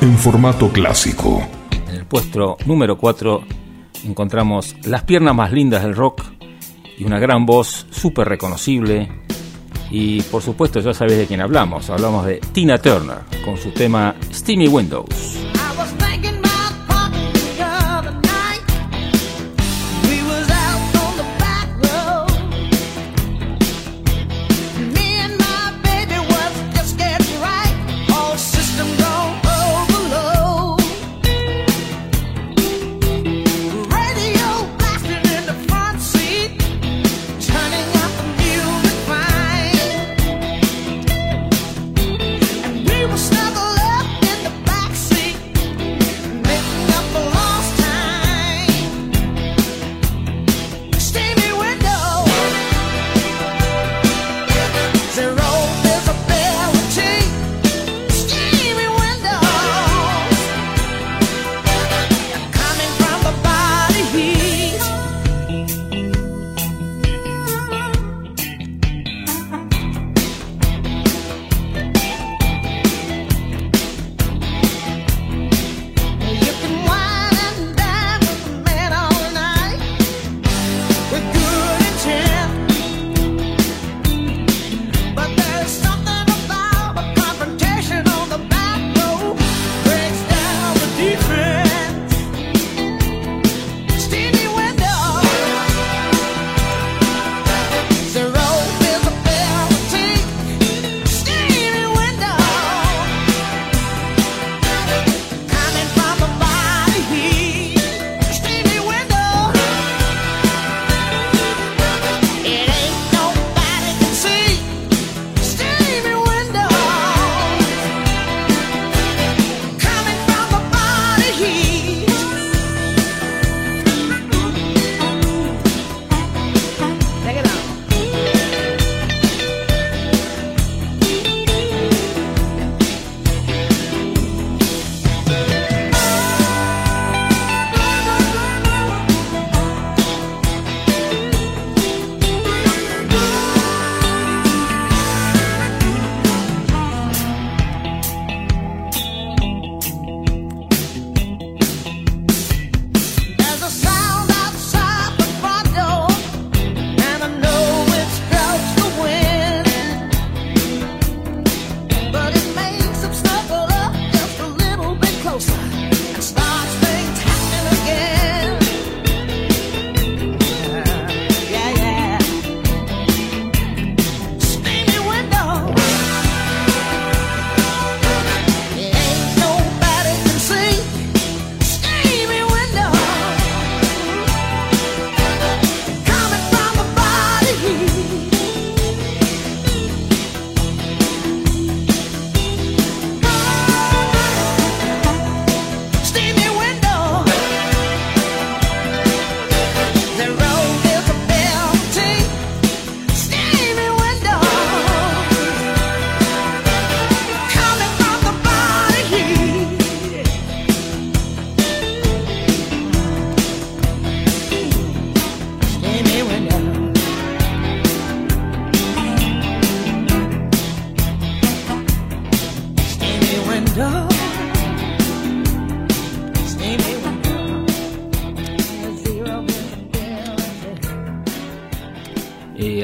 [0.00, 1.42] En formato clásico.
[1.88, 3.42] En el puesto número 4
[4.04, 6.22] encontramos las piernas más lindas del rock
[6.96, 9.08] y una gran voz súper reconocible.
[9.90, 11.88] Y por supuesto ya sabéis de quién hablamos.
[11.90, 15.08] Hablamos de Tina Turner con su tema Steamy Windows.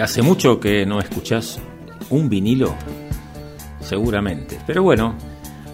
[0.05, 1.59] hace mucho que no escuchás
[2.11, 2.75] un vinilo,
[3.81, 4.59] seguramente.
[4.67, 5.15] Pero bueno,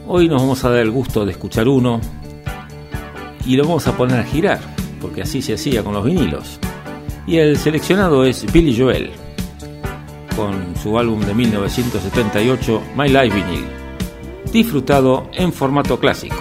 [0.06, 2.00] hoy nos vamos a dar el gusto de escuchar uno
[3.44, 4.60] y lo vamos a poner a girar,
[5.00, 6.60] porque así se hacía con los vinilos.
[7.26, 9.10] Y el seleccionado es Billy Joel,
[10.36, 13.64] con su álbum de 1978, My Life Vinyl,
[14.52, 16.39] disfrutado en formato clásico.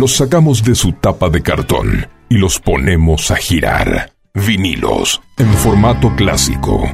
[0.00, 4.14] Los sacamos de su tapa de cartón y los ponemos a girar.
[4.32, 6.90] Vinilos, en formato clásico.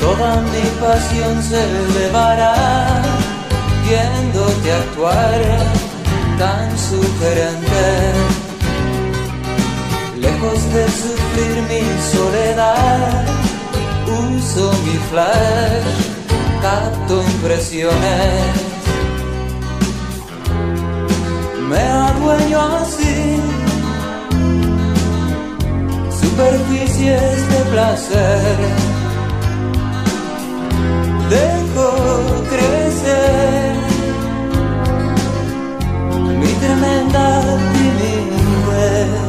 [0.00, 3.00] Toda mi pasión se elevará
[3.86, 5.40] viéndote actuar
[6.36, 8.12] tan sugerente
[10.20, 13.24] lejos de sufrir mi soledad,
[14.36, 16.11] uso mi flash
[16.62, 18.72] capto impresiones.
[21.68, 23.40] Me adueño así,
[26.22, 28.58] superficies de placer.
[31.30, 31.88] Dejo
[32.52, 33.72] crecer
[36.40, 37.26] mi tremenda
[37.74, 39.22] timidez.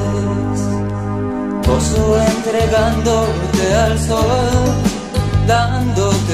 [1.75, 2.03] Oso
[2.33, 4.67] entregándote al sol,
[5.47, 6.33] dándote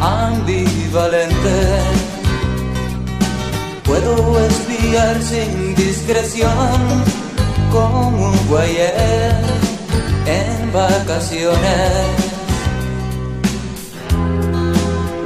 [0.00, 1.56] ambivalente.
[3.84, 6.52] Puedo espiar sin discreción
[7.72, 9.34] como un guayer
[10.26, 11.92] en vacaciones.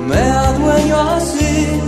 [0.07, 1.81] Me adueño así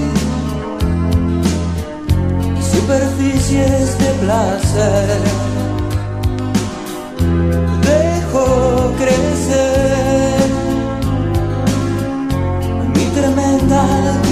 [2.72, 5.18] superficies de placer.
[7.82, 9.27] Dejo crecer
[13.68, 14.27] tremenda timidez.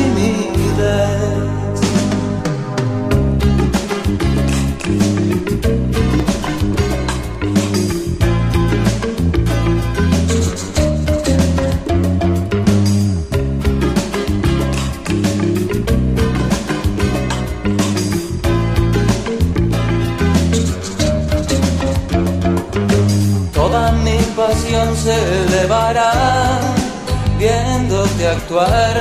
[28.46, 28.96] Actuar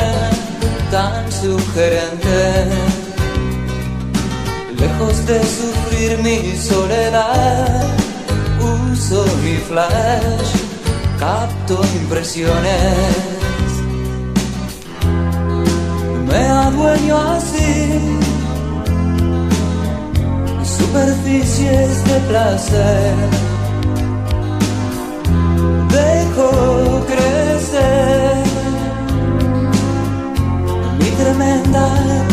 [0.90, 2.66] tan sugerente.
[4.80, 7.86] Lejos de sufrir mi soledad,
[8.92, 10.50] uso mi flash,
[11.20, 13.06] capto impresiones.
[16.28, 18.18] Me adueño así
[20.78, 23.55] superficies de placer
[31.76, 32.25] tremenda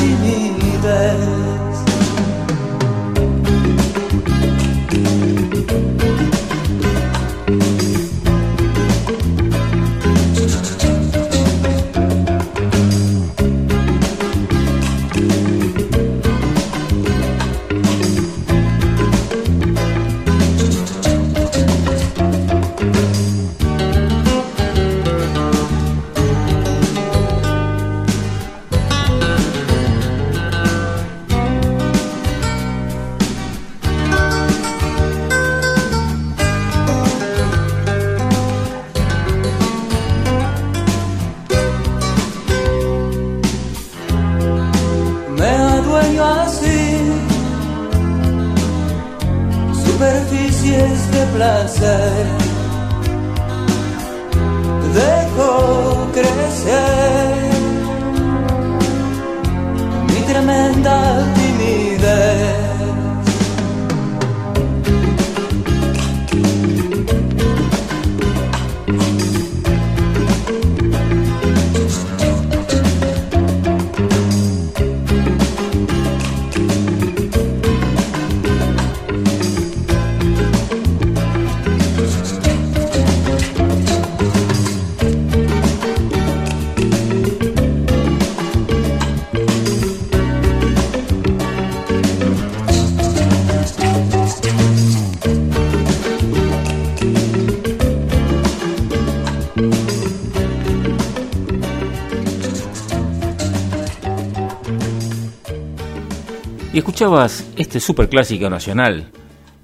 [107.03, 109.11] escuchabas este superclásico nacional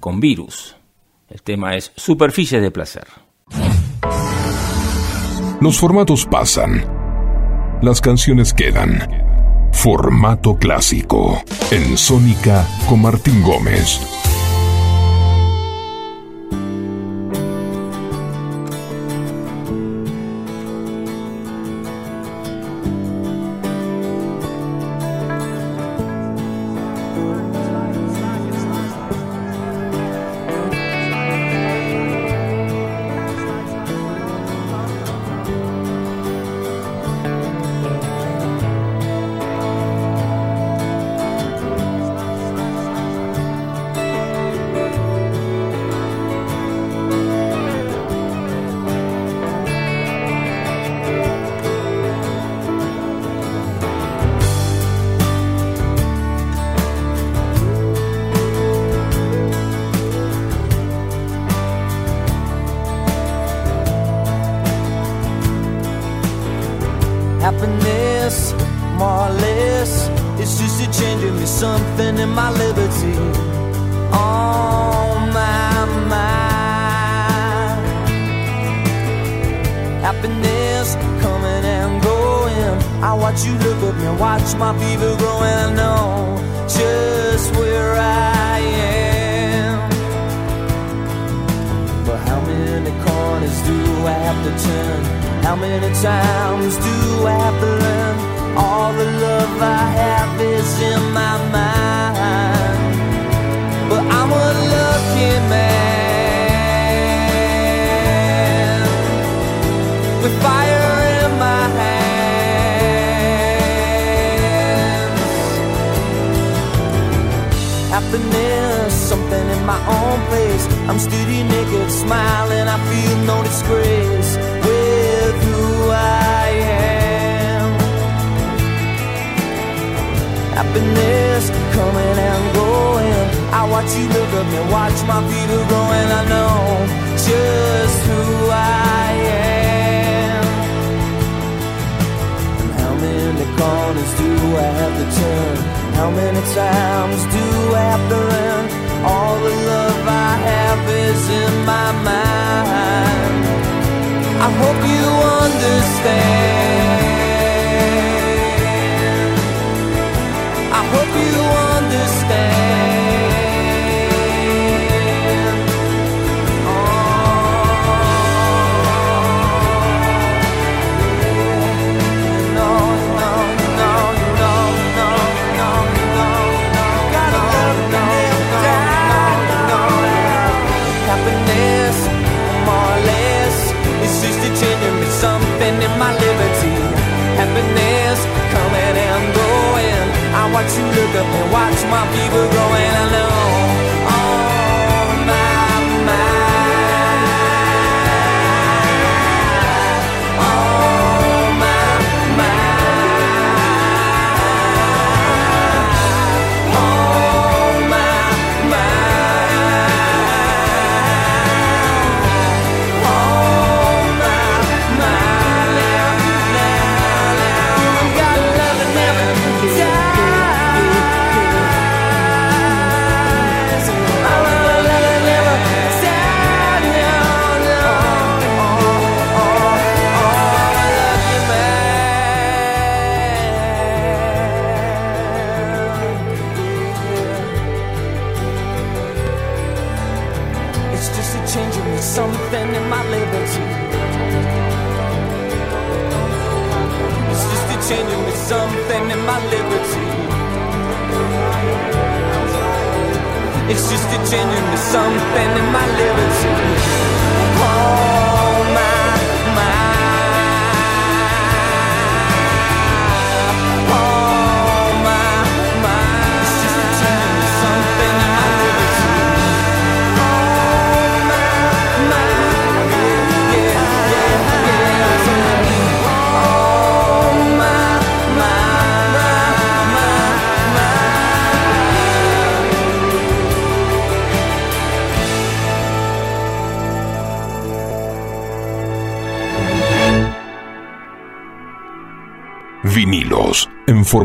[0.01, 0.75] con Virus.
[1.29, 3.07] El tema es Superficies de Placer.
[5.61, 6.83] Los formatos pasan.
[7.81, 9.69] Las canciones quedan.
[9.71, 11.41] Formato clásico.
[11.71, 14.01] En Sónica con Martín Gómez.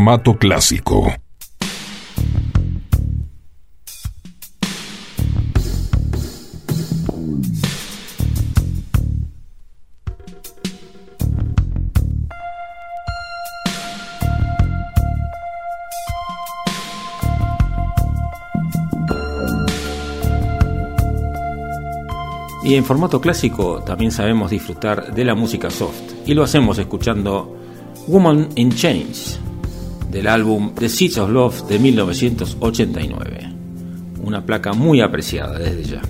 [0.04, 1.10] formato clásico.
[22.62, 25.94] Y en formato clásico también sabemos disfrutar de la música soft
[26.26, 27.56] y lo hacemos escuchando
[28.06, 29.40] Woman in Chains
[30.14, 33.50] del álbum The Seeds of Love de 1989.
[34.22, 36.02] Una placa muy apreciada desde ya.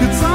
[0.00, 0.27] It's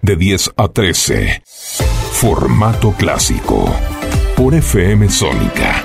[0.00, 1.42] de 10 a 13.
[2.12, 3.64] Formato clásico
[4.36, 5.84] por FM Sónica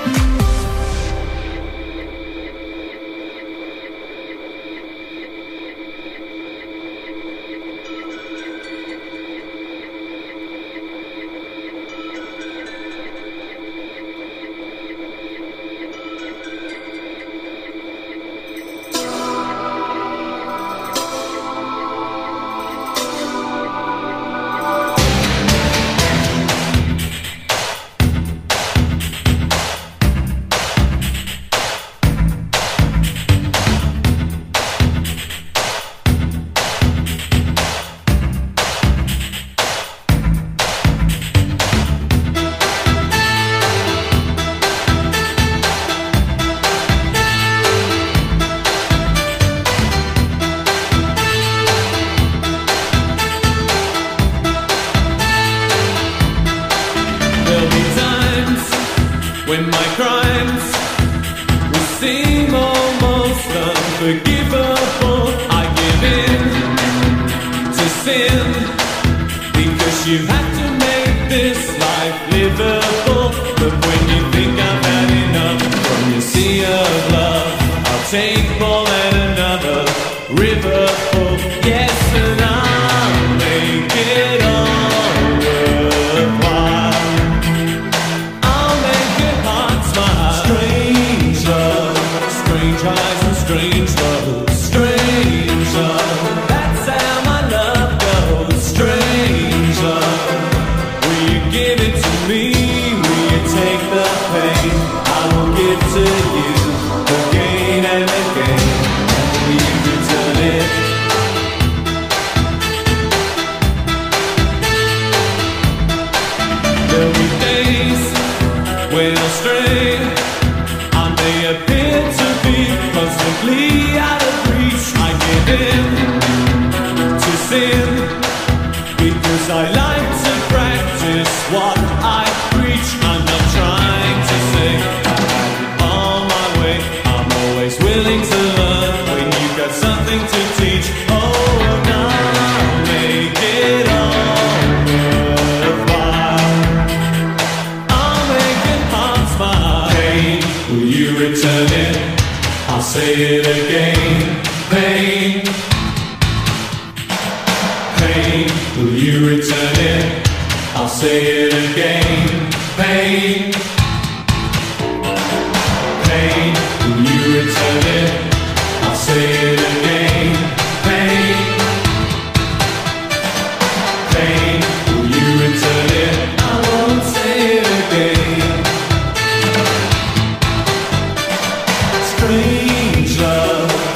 [182.19, 183.17] Strange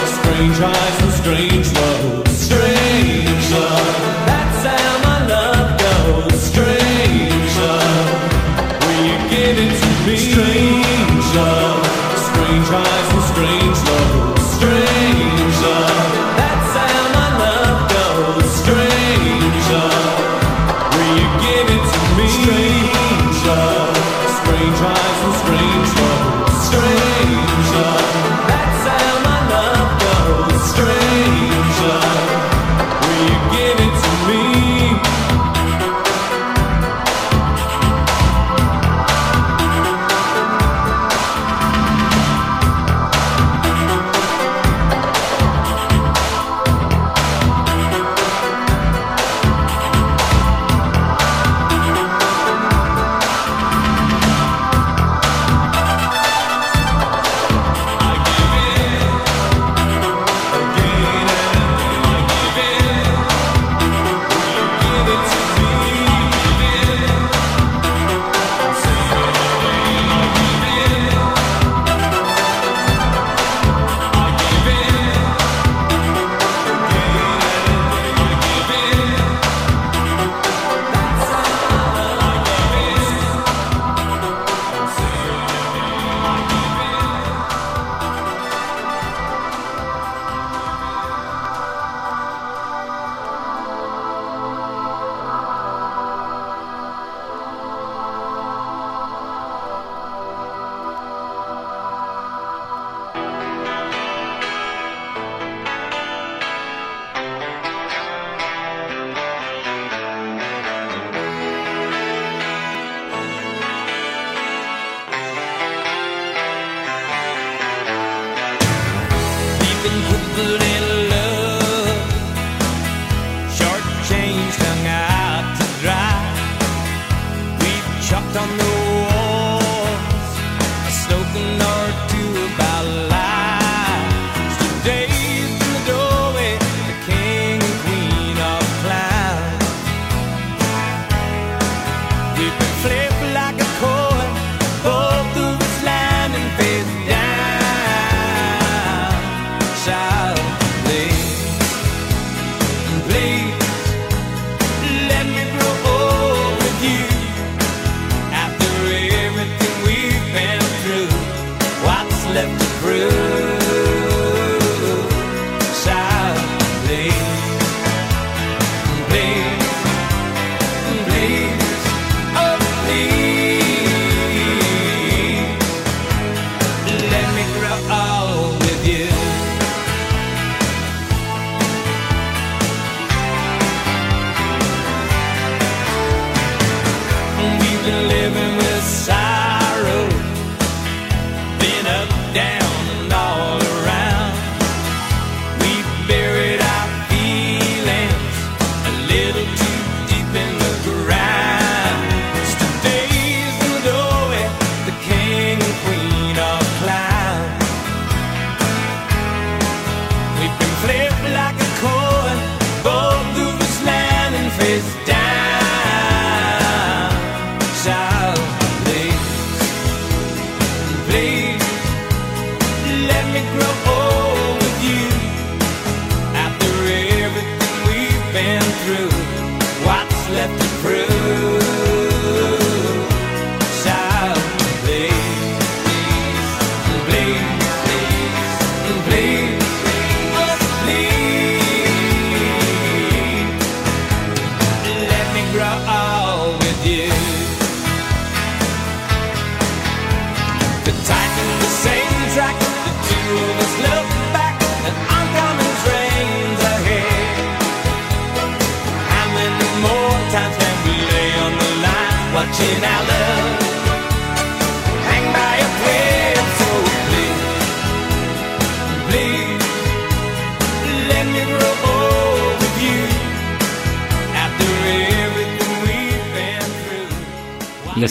[0.07, 2.32] strange eyes and strange love,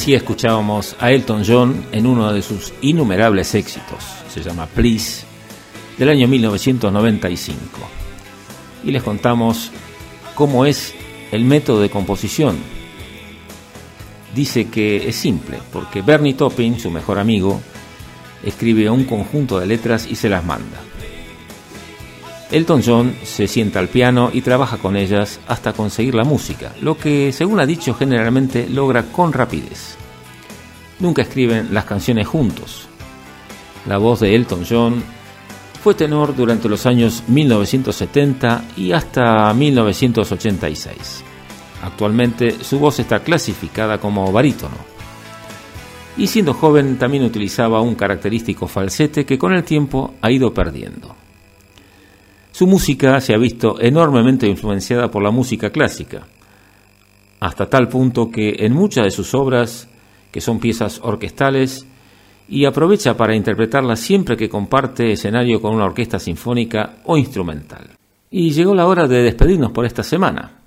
[0.03, 5.25] así escuchábamos a Elton John en uno de sus innumerables éxitos, se llama Please,
[5.97, 7.63] del año 1995.
[8.83, 9.71] Y les contamos
[10.35, 10.93] cómo es
[11.31, 12.57] el método de composición.
[14.35, 17.61] Dice que es simple, porque Bernie Taupin, su mejor amigo,
[18.43, 20.81] escribe un conjunto de letras y se las manda.
[22.51, 26.99] Elton John se sienta al piano y trabaja con ellas hasta conseguir la música, lo
[26.99, 29.92] que, según ha dicho, generalmente logra con rapidez.
[31.03, 32.87] Nunca escriben las canciones juntos.
[33.89, 35.03] La voz de Elton John
[35.83, 41.25] fue tenor durante los años 1970 y hasta 1986.
[41.83, 44.77] Actualmente su voz está clasificada como barítono.
[46.17, 51.17] Y siendo joven también utilizaba un característico falsete que con el tiempo ha ido perdiendo.
[52.53, 56.29] Su música se ha visto enormemente influenciada por la música clásica,
[57.41, 59.89] hasta tal punto que en muchas de sus obras,
[60.33, 61.87] que son piezas orquestales,
[62.49, 67.91] y aprovecha para interpretarlas siempre que comparte escenario con una orquesta sinfónica o instrumental.
[68.31, 70.59] Y llegó la hora de despedirnos por esta semana.